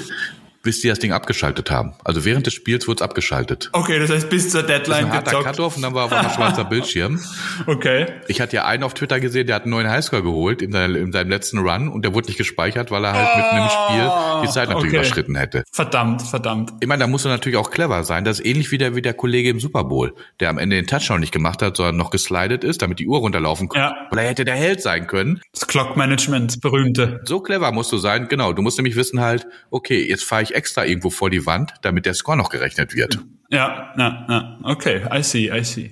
bis 0.64 0.82
die 0.82 0.88
das 0.88 1.00
Ding 1.00 1.12
abgeschaltet 1.12 1.72
haben. 1.72 1.94
Also 2.04 2.26
während 2.26 2.46
des 2.46 2.54
Spiels 2.54 2.88
wurde 2.88 2.98
es 2.98 3.02
abgeschaltet. 3.02 3.70
Okay, 3.74 4.00
das 4.00 4.10
heißt 4.10 4.30
bis 4.30 4.50
zur 4.50 4.64
Deadline 4.64 4.88
das 4.88 5.00
ist 5.00 5.06
ein 5.06 5.12
harter 5.12 5.44
Cut-off 5.44 5.76
und 5.76 5.84
dann 5.84 5.94
war 5.94 6.06
auf 6.06 6.12
einmal 6.12 6.34
schwarzer 6.34 6.66
Bildschirm. 6.70 7.20
Okay. 7.66 8.08
Ich 8.28 8.42
hatte 8.42 8.58
ja 8.58 8.66
einen 8.66 8.84
auf 8.84 8.94
Twitter 8.94 9.20
gesehen, 9.20 9.48
der 9.48 9.56
hat 9.56 9.64
einen 9.64 9.72
neuen 9.72 9.90
Highscore 9.90 10.24
geholt 10.24 10.62
in, 10.62 10.72
seinem, 10.72 10.96
in 10.96 11.12
seinem 11.12 11.30
letzten 11.30 11.60
Run 11.60 11.88
und 11.88 12.04
der 12.04 12.14
wurde 12.14 12.28
nicht 12.28 12.38
gespeichert, 12.38 12.92
weil 12.92 13.04
er 13.06 13.14
halt 13.14 13.38
mitten 13.38 13.58
im 13.58 13.70
Spiel 13.70 14.12
die 14.44 14.54
Zeit 14.54 14.70
natürlich 14.70 14.94
okay. 14.94 14.98
überschritten 14.98 15.36
hätte. 15.36 15.64
Verdammt, 15.72 16.22
verdammt. 16.22 16.74
Ich 16.82 16.88
meine, 16.88 17.02
da 17.02 17.08
musst 17.08 17.26
du 17.26 17.30
natürlich 17.30 17.58
auch 17.58 17.72
clever 17.72 18.04
sein. 18.04 18.24
Das 18.24 18.40
ist 18.40 18.46
ähnlich 18.46 18.72
wie 18.72 18.78
der, 18.78 18.96
wie 18.96 19.02
der 19.02 19.14
Kollege 19.14 19.50
im 19.50 19.60
Super 19.60 19.84
Bowl, 19.84 20.14
der 20.40 20.50
am 20.50 20.58
Ende 20.58 20.76
den 20.76 20.88
Touchdown 20.88 21.20
nicht 21.20 21.32
gemacht 21.32 21.62
hat, 21.62 21.78
sondern 21.78 21.98
noch 21.98 22.12
geslidet 22.12 22.64
ist, 22.64 22.82
damit 22.82 23.00
die 23.00 23.08
Uhr 23.08 23.20
runterlaufen 23.20 23.70
konnte. 23.70 23.86
Ja. 23.86 24.08
Oder 24.12 24.24
hätte 24.24 24.46
der 24.46 24.56
Held 24.56 24.82
sein 24.82 25.08
können. 25.08 25.42
Das 25.54 25.68
Clock-Management, 25.68 26.62
berühmte. 26.62 27.22
So 27.26 27.40
clever 27.40 27.72
musst 27.72 27.92
du 27.92 27.98
sein, 27.98 28.28
genau. 28.28 28.54
Du 28.54 28.62
musst 28.62 28.78
nämlich 28.78 28.96
wissen 28.96 29.20
halt, 29.20 29.48
okay, 29.72 30.06
jetzt 30.08 30.24
fahre 30.24 30.44
ich 30.44 30.49
extra 30.52 30.86
irgendwo 30.86 31.10
vor 31.10 31.30
die 31.30 31.46
Wand, 31.46 31.74
damit 31.82 32.06
der 32.06 32.14
Score 32.14 32.38
noch 32.38 32.50
gerechnet 32.50 32.96
wird. 32.96 33.20
Ja, 33.50 33.94
ja, 33.98 34.26
ja. 34.30 34.60
Okay, 34.64 35.02
I 35.12 35.24
see, 35.24 35.52
I 35.52 35.64
see. 35.64 35.92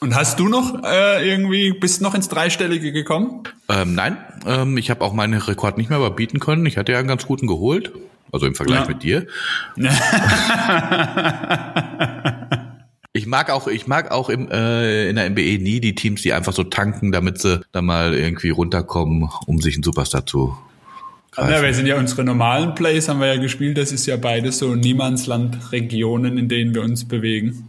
Und 0.00 0.14
hast 0.14 0.38
du 0.38 0.48
noch 0.48 0.82
äh, 0.84 1.26
irgendwie, 1.26 1.72
bist 1.72 2.02
noch 2.02 2.14
ins 2.14 2.28
Dreistellige 2.28 2.92
gekommen? 2.92 3.44
Ähm, 3.70 3.94
nein, 3.94 4.18
ähm, 4.46 4.76
ich 4.76 4.90
habe 4.90 5.02
auch 5.02 5.14
meinen 5.14 5.40
Rekord 5.40 5.78
nicht 5.78 5.88
mehr 5.88 5.98
überbieten 5.98 6.40
können. 6.40 6.66
Ich 6.66 6.76
hatte 6.76 6.92
ja 6.92 6.98
einen 6.98 7.08
ganz 7.08 7.26
guten 7.26 7.46
geholt, 7.46 7.90
also 8.30 8.44
im 8.44 8.54
Vergleich 8.54 8.82
ja. 8.82 8.88
mit 8.88 9.02
dir. 9.02 9.26
ich 13.14 13.26
mag 13.26 13.50
auch, 13.50 13.66
ich 13.66 13.86
mag 13.86 14.10
auch 14.10 14.28
im, 14.28 14.50
äh, 14.50 15.08
in 15.08 15.16
der 15.16 15.30
MBE 15.30 15.58
nie 15.58 15.80
die 15.80 15.94
Teams, 15.94 16.20
die 16.20 16.34
einfach 16.34 16.52
so 16.52 16.64
tanken, 16.64 17.10
damit 17.10 17.40
sie 17.40 17.62
dann 17.72 17.86
mal 17.86 18.12
irgendwie 18.12 18.50
runterkommen, 18.50 19.30
um 19.46 19.62
sich 19.62 19.74
einen 19.74 19.84
Superstar 19.84 20.26
zu 20.26 20.54
ja, 21.36 21.62
wir 21.62 21.74
sind 21.74 21.86
ja 21.86 21.98
unsere 21.98 22.24
normalen 22.24 22.74
Plays, 22.74 23.08
haben 23.08 23.20
wir 23.20 23.26
ja 23.26 23.40
gespielt. 23.40 23.78
Das 23.78 23.92
ist 23.92 24.06
ja 24.06 24.16
beides 24.16 24.58
so 24.58 24.74
Niemandsland-Regionen, 24.74 26.38
in 26.38 26.48
denen 26.48 26.74
wir 26.74 26.82
uns 26.82 27.06
bewegen. 27.06 27.68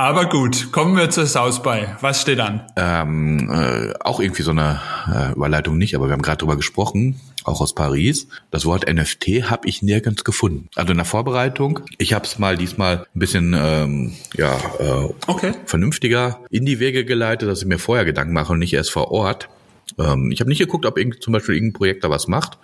Aber 0.00 0.30
gut, 0.30 0.72
kommen 0.72 0.96
wir 0.96 1.10
zur 1.10 1.26
South 1.26 1.62
by. 1.62 1.84
Was 2.00 2.22
steht 2.22 2.40
an? 2.40 2.62
Ähm, 2.74 3.50
äh, 3.52 3.92
auch 4.00 4.18
irgendwie 4.18 4.40
so 4.40 4.50
eine 4.50 4.80
äh, 5.12 5.32
Überleitung 5.32 5.76
nicht, 5.76 5.94
aber 5.94 6.06
wir 6.06 6.14
haben 6.14 6.22
gerade 6.22 6.38
drüber 6.38 6.56
gesprochen, 6.56 7.20
auch 7.44 7.60
aus 7.60 7.74
Paris. 7.74 8.26
Das 8.50 8.64
Wort 8.64 8.90
NFT 8.90 9.50
habe 9.50 9.68
ich 9.68 9.82
nirgends 9.82 10.24
gefunden. 10.24 10.70
Also 10.74 10.92
in 10.92 10.96
der 10.96 11.04
Vorbereitung. 11.04 11.80
Ich 11.98 12.14
habe 12.14 12.24
es 12.24 12.38
mal 12.38 12.56
diesmal 12.56 13.06
ein 13.14 13.18
bisschen 13.18 13.54
ähm, 13.54 14.14
ja 14.34 14.56
äh, 14.78 15.12
okay. 15.26 15.52
vernünftiger 15.66 16.40
in 16.48 16.64
die 16.64 16.80
Wege 16.80 17.04
geleitet, 17.04 17.50
dass 17.50 17.60
ich 17.60 17.68
mir 17.68 17.78
vorher 17.78 18.06
Gedanken 18.06 18.32
mache 18.32 18.54
und 18.54 18.58
nicht 18.58 18.72
erst 18.72 18.92
vor 18.92 19.10
Ort. 19.10 19.50
Ähm, 19.98 20.30
ich 20.30 20.40
habe 20.40 20.50
nicht 20.50 20.58
geguckt, 20.58 20.86
ob 20.86 20.98
irgend, 20.98 21.22
zum 21.22 21.32
Beispiel 21.32 21.54
irgendein 21.54 21.78
Projekt 21.78 22.04
da 22.04 22.10
was 22.10 22.28
macht 22.28 22.58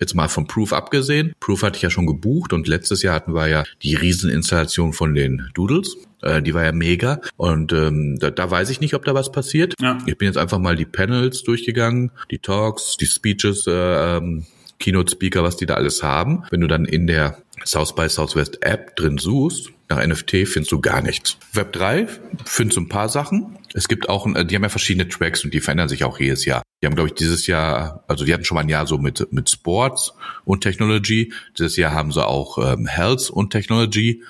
Jetzt 0.00 0.14
mal 0.14 0.28
von 0.28 0.46
Proof 0.46 0.72
abgesehen. 0.72 1.34
Proof 1.40 1.62
hatte 1.62 1.76
ich 1.76 1.82
ja 1.82 1.90
schon 1.90 2.06
gebucht 2.06 2.54
und 2.54 2.66
letztes 2.66 3.02
Jahr 3.02 3.14
hatten 3.14 3.34
wir 3.34 3.48
ja 3.48 3.64
die 3.82 3.94
Rieseninstallation 3.94 4.94
von 4.94 5.14
den 5.14 5.50
Doodles. 5.52 5.98
Äh, 6.22 6.40
die 6.40 6.54
war 6.54 6.64
ja 6.64 6.72
mega. 6.72 7.20
Und 7.36 7.74
ähm, 7.74 8.18
da, 8.18 8.30
da 8.30 8.50
weiß 8.50 8.70
ich 8.70 8.80
nicht, 8.80 8.94
ob 8.94 9.04
da 9.04 9.14
was 9.14 9.30
passiert. 9.30 9.74
Ja. 9.78 9.98
Ich 10.06 10.16
bin 10.16 10.26
jetzt 10.26 10.38
einfach 10.38 10.58
mal 10.58 10.74
die 10.74 10.86
Panels 10.86 11.42
durchgegangen, 11.42 12.12
die 12.30 12.38
Talks, 12.38 12.96
die 12.96 13.06
Speeches, 13.06 13.66
äh, 13.66 14.16
ähm, 14.16 14.46
Keynote-Speaker, 14.78 15.42
was 15.42 15.58
die 15.58 15.66
da 15.66 15.74
alles 15.74 16.02
haben. 16.02 16.44
Wenn 16.50 16.62
du 16.62 16.66
dann 16.66 16.86
in 16.86 17.06
der 17.06 17.36
South 17.66 17.94
by 17.94 18.08
Southwest 18.08 18.64
App 18.64 18.96
drin 18.96 19.18
suchst, 19.18 19.70
nach 19.90 20.02
NFT 20.04 20.48
findest 20.48 20.72
du 20.72 20.80
gar 20.80 21.02
nichts. 21.02 21.36
Web 21.52 21.74
3 21.74 22.06
findest 22.46 22.78
du 22.78 22.82
ein 22.82 22.88
paar 22.88 23.10
Sachen. 23.10 23.58
Es 23.74 23.86
gibt 23.86 24.08
auch, 24.08 24.26
äh, 24.34 24.46
die 24.46 24.54
haben 24.54 24.62
ja 24.62 24.70
verschiedene 24.70 25.08
Tracks 25.08 25.44
und 25.44 25.52
die 25.52 25.60
verändern 25.60 25.90
sich 25.90 26.04
auch 26.04 26.18
jedes 26.18 26.46
Jahr. 26.46 26.62
Die 26.82 26.86
haben, 26.86 26.94
glaube 26.94 27.08
ich, 27.08 27.14
dieses 27.14 27.46
Jahr, 27.46 28.04
also 28.08 28.24
die 28.24 28.32
hatten 28.32 28.44
schon 28.44 28.54
mal 28.54 28.62
ein 28.62 28.68
Jahr 28.68 28.86
so 28.86 28.96
mit, 28.98 29.32
mit 29.32 29.50
Sports 29.50 30.14
und 30.44 30.62
Technology. 30.62 31.32
Dieses 31.58 31.76
Jahr 31.76 31.92
haben 31.92 32.10
sie 32.12 32.26
auch 32.26 32.58
ähm, 32.58 32.86
Health 32.86 33.28
und 33.30 33.50
Technology. 33.50 34.22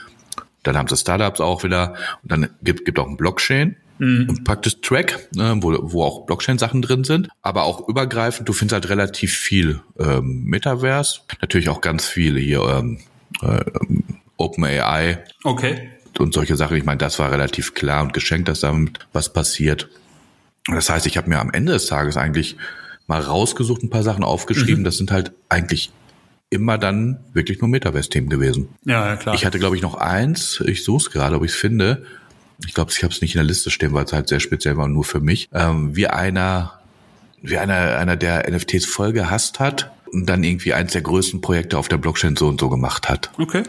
Dann 0.65 0.77
haben 0.77 0.89
sie 0.89 0.97
Startups 0.97 1.41
auch 1.41 1.63
wieder. 1.63 1.95
Und 2.23 2.33
dann 2.33 2.51
gibt, 2.63 2.85
gibt 2.85 2.99
auch 2.99 3.09
ein 3.09 3.17
Blockchain. 3.17 3.77
Und 4.03 4.45
praktisch 4.45 4.81
Track, 4.81 5.29
ne, 5.35 5.59
wo, 5.61 5.77
wo 5.93 6.03
auch 6.03 6.25
Blockchain-Sachen 6.25 6.81
drin 6.81 7.05
sind, 7.05 7.29
aber 7.43 7.65
auch 7.65 7.87
übergreifend, 7.87 8.49
du 8.49 8.55
findest 8.55 8.73
halt 8.73 8.89
relativ 8.89 9.35
viel 9.35 9.83
ähm, 9.99 10.45
Metaverse, 10.45 11.21
natürlich 11.43 11.69
auch 11.69 11.83
ganz 11.83 12.07
viele 12.07 12.41
hier 12.41 12.63
ähm, 12.63 13.01
äh, 13.43 13.61
OpenAI 14.39 15.23
Okay. 15.45 15.91
und 16.19 16.33
solche 16.33 16.57
Sachen. 16.57 16.79
Ich 16.79 16.85
meine, 16.87 16.97
das 16.97 17.19
war 17.19 17.31
relativ 17.31 17.75
klar 17.75 18.03
und 18.03 18.15
geschenkt, 18.15 18.49
dass 18.49 18.61
damit 18.61 19.01
was 19.13 19.35
passiert. 19.35 19.91
Das 20.75 20.91
heißt, 20.91 21.07
ich 21.07 21.17
habe 21.17 21.29
mir 21.29 21.41
am 21.41 21.51
Ende 21.51 21.73
des 21.73 21.87
Tages 21.87 22.17
eigentlich 22.17 22.57
mal 23.07 23.21
rausgesucht, 23.21 23.83
ein 23.83 23.91
paar 23.91 24.03
Sachen 24.03 24.25
aufgeschrieben. 24.25 24.85
Das 24.85 24.97
sind 24.97 25.11
halt 25.11 25.33
eigentlich 25.49 25.93
immer 26.51 26.79
dann 26.79 27.19
wirklich 27.33 27.61
nur 27.61 27.69
Metaverse-Themen 27.69 28.29
gewesen. 28.29 28.69
Ja, 28.85 29.07
ja, 29.07 29.17
klar. 29.17 29.35
Ich 29.35 29.47
hatte, 29.47 29.59
glaube 29.59 29.77
ich, 29.77 29.83
noch 29.83 29.95
eins. 29.95 30.63
Ich 30.67 30.85
suche 30.85 31.07
es 31.07 31.11
gerade, 31.11 31.37
ob 31.37 31.45
ich 31.45 31.53
es 31.53 31.57
finde. 31.57 32.05
Ich 32.67 32.75
glaube, 32.75 32.91
ich 32.93 33.03
habe 33.03 33.13
es 33.13 33.21
nicht 33.21 33.35
in 33.35 33.39
der 33.39 33.47
Liste 33.47 33.71
stehen, 33.71 33.93
weil 33.93 34.05
es 34.05 34.13
halt 34.13 34.29
sehr 34.29 34.41
speziell 34.41 34.77
war, 34.77 34.89
nur 34.89 35.05
für 35.05 35.21
mich. 35.21 35.49
Ähm, 35.53 35.97
wie 35.97 36.09
einer, 36.09 36.81
wie 37.41 37.57
einer, 37.57 37.97
einer 37.97 38.17
der 38.17 38.51
NFTs 38.51 38.85
voll 38.85 39.13
gehasst 39.13 39.61
hat 39.61 39.93
und 40.13 40.27
dann 40.27 40.45
irgendwie 40.45 40.75
eins 40.75 40.93
der 40.93 41.03
größten 41.03 41.41
Projekte 41.41 41.79
auf 41.79 41.89
der 41.89 41.99
Blockchain 41.99 42.37
so 42.37 42.49
und 42.49 42.61
so 42.61 42.69
gemacht 42.69 43.09
hat. 43.09 43.31
okay. 43.39 43.63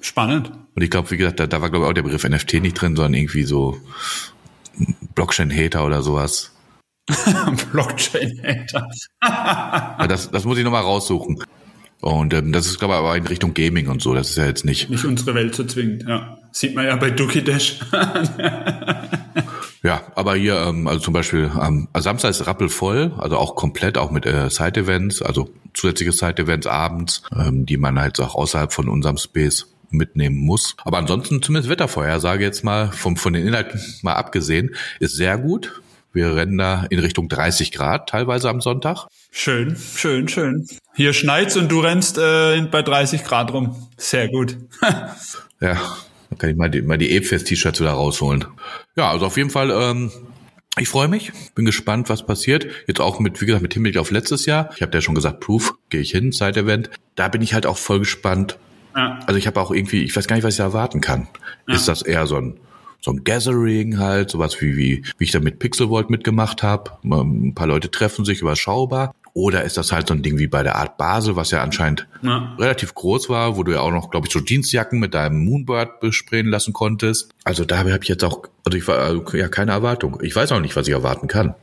Spannend. 0.00 0.52
Und 0.76 0.82
ich 0.82 0.90
glaube, 0.90 1.10
wie 1.10 1.16
gesagt, 1.16 1.40
da, 1.40 1.48
da 1.48 1.60
war, 1.60 1.70
glaube 1.70 1.84
ich, 1.84 1.90
auch 1.90 1.94
der 1.94 2.04
Begriff 2.04 2.22
NFT 2.22 2.54
nicht 2.54 2.74
drin, 2.74 2.94
sondern 2.94 3.14
irgendwie 3.14 3.42
so 3.42 3.80
Blockchain-Hater 5.14 5.84
oder 5.84 6.02
sowas. 6.02 6.52
Blockchain-Hater. 7.72 8.88
Das, 10.08 10.30
das 10.30 10.44
muss 10.44 10.58
ich 10.58 10.64
nochmal 10.64 10.82
raussuchen. 10.82 11.42
Und 12.00 12.32
ähm, 12.32 12.52
das 12.52 12.66
ist, 12.66 12.78
glaube 12.78 12.94
ich, 12.94 12.98
aber 13.00 13.16
in 13.16 13.26
Richtung 13.26 13.54
Gaming 13.54 13.88
und 13.88 14.02
so. 14.02 14.14
Das 14.14 14.30
ist 14.30 14.36
ja 14.36 14.46
jetzt 14.46 14.64
nicht. 14.64 14.88
Nicht 14.88 15.04
unsere 15.04 15.34
Welt 15.34 15.54
so 15.54 15.64
zwingend, 15.64 16.04
ja. 16.06 16.38
Sieht 16.52 16.74
man 16.74 16.86
ja 16.86 16.96
bei 16.96 17.10
Duki 17.10 17.42
Dash. 17.42 17.80
Ja, 19.82 20.02
aber 20.16 20.34
hier, 20.34 20.56
ähm, 20.56 20.88
also 20.88 21.00
zum 21.00 21.14
Beispiel 21.14 21.50
am 21.54 21.88
Samstag 21.96 22.30
ist 22.30 22.46
rappelvoll, 22.46 23.12
also 23.16 23.36
auch 23.36 23.54
komplett, 23.54 23.96
auch 23.96 24.10
mit 24.10 24.26
äh, 24.26 24.50
Side-Events, 24.50 25.22
also 25.22 25.50
zusätzliche 25.72 26.12
Side-Events 26.12 26.66
abends, 26.66 27.22
ähm, 27.34 27.64
die 27.64 27.76
man 27.76 27.98
halt 27.98 28.18
auch 28.20 28.34
außerhalb 28.34 28.72
von 28.72 28.88
unserem 28.88 29.18
Space 29.18 29.66
mitnehmen 29.90 30.36
muss. 30.36 30.76
Aber 30.84 30.98
ansonsten 30.98 31.42
zumindest 31.42 31.70
Wettervorhersage 31.70 32.44
jetzt 32.44 32.64
mal 32.64 32.90
vom, 32.92 33.16
von 33.16 33.32
den 33.32 33.46
Inhalten 33.46 33.80
mal 34.02 34.14
abgesehen, 34.14 34.74
ist 35.00 35.16
sehr 35.16 35.38
gut. 35.38 35.80
Wir 36.12 36.34
rennen 36.34 36.58
da 36.58 36.86
in 36.90 36.98
Richtung 36.98 37.28
30 37.28 37.70
Grad 37.70 38.08
teilweise 38.08 38.48
am 38.48 38.60
Sonntag. 38.60 39.06
schön, 39.30 39.76
schön, 39.76 40.26
schön. 40.28 40.66
Hier 40.94 41.12
schneit's 41.12 41.56
und 41.56 41.70
du 41.70 41.80
rennst 41.80 42.18
äh, 42.18 42.60
bei 42.62 42.82
30 42.82 43.24
Grad 43.24 43.52
rum. 43.52 43.88
Sehr 43.96 44.28
gut. 44.28 44.56
Ja, 45.60 45.74
dann 46.30 46.38
kann 46.38 46.50
ich 46.50 46.56
mal 46.56 46.70
die, 46.70 46.82
mal 46.82 46.98
die 46.98 47.10
E-Fest-T-Shirts 47.10 47.80
wieder 47.80 47.90
rausholen. 47.90 48.44
Ja, 48.96 49.10
also 49.10 49.26
auf 49.26 49.36
jeden 49.36 49.50
Fall, 49.50 49.72
ähm, 49.72 50.12
ich 50.78 50.88
freue 50.88 51.08
mich, 51.08 51.32
bin 51.56 51.64
gespannt, 51.64 52.08
was 52.08 52.24
passiert. 52.24 52.68
Jetzt 52.86 53.00
auch 53.00 53.18
mit, 53.18 53.40
wie 53.40 53.46
gesagt, 53.46 53.62
mit 53.62 53.74
Hinblick 53.74 53.96
auf 53.96 54.12
letztes 54.12 54.46
Jahr. 54.46 54.70
Ich 54.76 54.82
habe 54.82 54.96
ja 54.96 55.00
schon 55.00 55.16
gesagt, 55.16 55.40
Proof, 55.40 55.74
gehe 55.90 56.00
ich 56.00 56.12
hin, 56.12 56.30
Side-Event. 56.30 56.90
Da 57.16 57.26
bin 57.26 57.42
ich 57.42 57.54
halt 57.54 57.66
auch 57.66 57.76
voll 57.76 57.98
gespannt. 57.98 58.56
Ja. 58.98 59.20
Also 59.26 59.38
ich 59.38 59.46
habe 59.46 59.60
auch 59.60 59.70
irgendwie, 59.70 60.02
ich 60.02 60.14
weiß 60.16 60.26
gar 60.26 60.36
nicht, 60.36 60.44
was 60.44 60.54
ich 60.54 60.60
erwarten 60.60 61.00
kann. 61.00 61.28
Ist 61.66 61.86
das 61.88 62.02
eher 62.02 62.26
so 62.26 62.36
ein 62.36 62.58
so 63.00 63.12
ein 63.12 63.22
Gathering 63.22 63.98
halt, 63.98 64.28
sowas 64.30 64.60
wie, 64.60 64.76
wie, 64.76 65.04
wie 65.18 65.24
ich 65.24 65.30
da 65.30 65.38
mit 65.38 65.60
Pixelvolt 65.60 66.10
mitgemacht 66.10 66.64
habe. 66.64 66.90
Ein 67.04 67.54
paar 67.54 67.68
Leute 67.68 67.92
treffen 67.92 68.24
sich 68.24 68.40
überschaubar. 68.40 69.14
Oder 69.34 69.62
ist 69.62 69.76
das 69.76 69.92
halt 69.92 70.08
so 70.08 70.14
ein 70.14 70.22
Ding 70.22 70.36
wie 70.38 70.48
bei 70.48 70.64
der 70.64 70.74
Art 70.74 70.98
Basel, 70.98 71.36
was 71.36 71.52
ja 71.52 71.62
anscheinend 71.62 72.08
Ja. 72.22 72.56
relativ 72.58 72.92
groß 72.94 73.28
war, 73.28 73.56
wo 73.56 73.62
du 73.62 73.70
ja 73.70 73.80
auch 73.80 73.92
noch, 73.92 74.10
glaube 74.10 74.26
ich, 74.26 74.32
so 74.32 74.40
Jeansjacken 74.40 74.98
mit 74.98 75.14
deinem 75.14 75.44
Moonbird 75.44 76.00
besprayen 76.00 76.48
lassen 76.48 76.72
konntest. 76.72 77.30
Also 77.44 77.64
da 77.64 77.78
habe 77.78 77.96
ich 78.02 78.08
jetzt 78.08 78.24
auch, 78.24 78.42
also 78.64 78.76
ich 78.76 78.88
war 78.88 78.98
also, 78.98 79.24
ja 79.36 79.46
keine 79.46 79.70
Erwartung. 79.70 80.18
Ich 80.22 80.34
weiß 80.34 80.50
auch 80.50 80.60
nicht, 80.60 80.74
was 80.74 80.88
ich 80.88 80.92
erwarten 80.92 81.28
kann. 81.28 81.54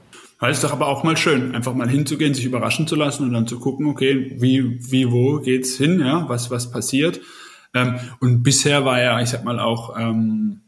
Ist 0.41 0.63
doch 0.63 0.73
aber 0.73 0.87
auch 0.87 1.03
mal 1.03 1.17
schön, 1.17 1.55
einfach 1.55 1.73
mal 1.73 1.89
hinzugehen, 1.89 2.33
sich 2.33 2.45
überraschen 2.45 2.87
zu 2.87 2.95
lassen 2.95 3.23
und 3.23 3.33
dann 3.33 3.47
zu 3.47 3.59
gucken, 3.59 3.87
okay, 3.87 4.35
wie, 4.39 4.79
wie, 4.91 5.11
wo 5.11 5.39
geht's 5.39 5.77
hin, 5.77 5.99
ja, 5.99 6.29
was, 6.29 6.51
was 6.51 6.71
passiert. 6.71 7.19
Ähm, 7.73 7.95
und 8.19 8.43
bisher 8.43 8.85
war 8.85 9.01
ja, 9.01 9.19
ich 9.21 9.29
sag 9.29 9.43
mal 9.43 9.59
auch, 9.59 9.97
ähm, 9.97 10.61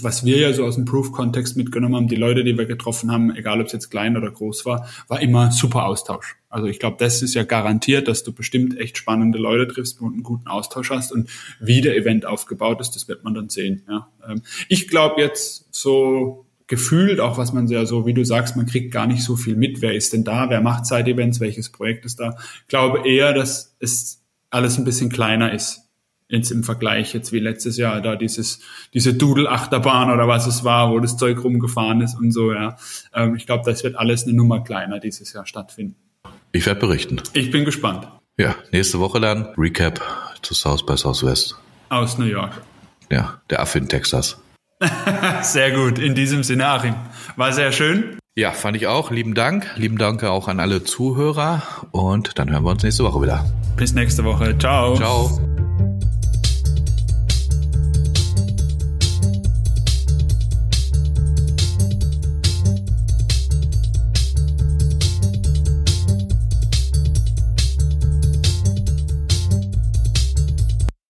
was 0.00 0.24
wir 0.24 0.38
ja 0.38 0.52
so 0.52 0.64
aus 0.64 0.76
dem 0.76 0.84
Proof-Kontext 0.84 1.56
mitgenommen 1.56 1.96
haben, 1.96 2.08
die 2.08 2.16
Leute, 2.16 2.44
die 2.44 2.56
wir 2.56 2.66
getroffen 2.66 3.10
haben, 3.10 3.34
egal 3.34 3.60
ob 3.60 3.66
es 3.66 3.72
jetzt 3.72 3.90
klein 3.90 4.16
oder 4.16 4.30
groß 4.30 4.64
war, 4.64 4.88
war 5.08 5.20
immer 5.20 5.50
super 5.50 5.84
Austausch. 5.84 6.36
Also 6.48 6.68
ich 6.68 6.78
glaube, 6.78 6.96
das 6.98 7.20
ist 7.20 7.34
ja 7.34 7.44
garantiert, 7.44 8.08
dass 8.08 8.24
du 8.24 8.32
bestimmt 8.32 8.78
echt 8.78 8.96
spannende 8.96 9.38
Leute 9.38 9.66
triffst 9.66 10.00
und 10.00 10.14
einen 10.14 10.22
guten 10.22 10.48
Austausch 10.48 10.90
hast. 10.90 11.12
Und 11.12 11.28
wie 11.60 11.80
der 11.80 11.96
Event 11.96 12.24
aufgebaut 12.24 12.80
ist, 12.80 12.92
das 12.92 13.08
wird 13.08 13.24
man 13.24 13.34
dann 13.34 13.48
sehen. 13.48 13.82
Ja. 13.88 14.08
Ähm, 14.26 14.42
Ich 14.68 14.88
glaube 14.88 15.20
jetzt 15.20 15.66
so 15.74 16.46
gefühlt, 16.66 17.20
auch 17.20 17.38
was 17.38 17.52
man 17.52 17.68
sehr 17.68 17.86
so, 17.86 18.06
wie 18.06 18.14
du 18.14 18.24
sagst, 18.24 18.56
man 18.56 18.66
kriegt 18.66 18.92
gar 18.92 19.06
nicht 19.06 19.22
so 19.24 19.36
viel 19.36 19.56
mit. 19.56 19.82
Wer 19.82 19.94
ist 19.94 20.12
denn 20.12 20.24
da? 20.24 20.48
Wer 20.50 20.60
macht 20.60 20.86
Side-Events? 20.86 21.40
Welches 21.40 21.70
Projekt 21.70 22.04
ist 22.04 22.20
da? 22.20 22.36
Ich 22.62 22.68
glaube 22.68 23.08
eher, 23.08 23.32
dass 23.32 23.76
es 23.78 24.22
alles 24.50 24.78
ein 24.78 24.84
bisschen 24.84 25.10
kleiner 25.10 25.52
ist. 25.52 25.80
Jetzt 26.28 26.50
im 26.50 26.64
Vergleich 26.64 27.12
jetzt 27.12 27.32
wie 27.32 27.40
letztes 27.40 27.76
Jahr 27.76 28.00
da 28.00 28.16
dieses, 28.16 28.60
diese 28.94 29.12
Doodle-Achterbahn 29.12 30.10
oder 30.10 30.28
was 30.28 30.46
es 30.46 30.64
war, 30.64 30.90
wo 30.90 30.98
das 30.98 31.18
Zeug 31.18 31.44
rumgefahren 31.44 32.00
ist 32.00 32.14
und 32.14 32.32
so, 32.32 32.52
ja. 32.52 32.76
Ähm, 33.14 33.36
Ich 33.36 33.44
glaube, 33.44 33.70
das 33.70 33.84
wird 33.84 33.96
alles 33.96 34.24
eine 34.24 34.32
Nummer 34.32 34.64
kleiner 34.64 34.98
dieses 34.98 35.32
Jahr 35.34 35.44
stattfinden. 35.46 35.96
Ich 36.52 36.64
werde 36.64 36.80
berichten. 36.80 37.20
Ich 37.34 37.50
bin 37.50 37.64
gespannt. 37.66 38.08
Ja, 38.38 38.54
nächste 38.72 38.98
Woche 38.98 39.20
dann 39.20 39.48
Recap 39.58 40.00
zu 40.40 40.54
South 40.54 40.86
by 40.86 40.96
Southwest. 40.96 41.56
Aus 41.90 42.16
New 42.16 42.24
York. 42.24 42.62
Ja, 43.10 43.42
der 43.50 43.60
Affe 43.60 43.76
in 43.78 43.88
Texas. 43.88 44.38
Sehr 45.42 45.70
gut. 45.72 45.98
In 45.98 46.14
diesem 46.14 46.42
Sinne, 46.42 46.66
Achim. 46.66 46.94
War 47.36 47.52
sehr 47.52 47.72
schön. 47.72 48.18
Ja, 48.34 48.52
fand 48.52 48.76
ich 48.76 48.86
auch. 48.86 49.10
Lieben 49.10 49.34
Dank. 49.34 49.66
Lieben 49.76 49.98
Dank 49.98 50.24
auch 50.24 50.48
an 50.48 50.58
alle 50.60 50.84
Zuhörer. 50.84 51.62
Und 51.90 52.38
dann 52.38 52.50
hören 52.50 52.64
wir 52.64 52.70
uns 52.70 52.82
nächste 52.82 53.04
Woche 53.04 53.20
wieder. 53.20 53.44
Bis 53.76 53.94
nächste 53.94 54.24
Woche. 54.24 54.56
Ciao. 54.58 54.96
Ciao. 54.96 55.51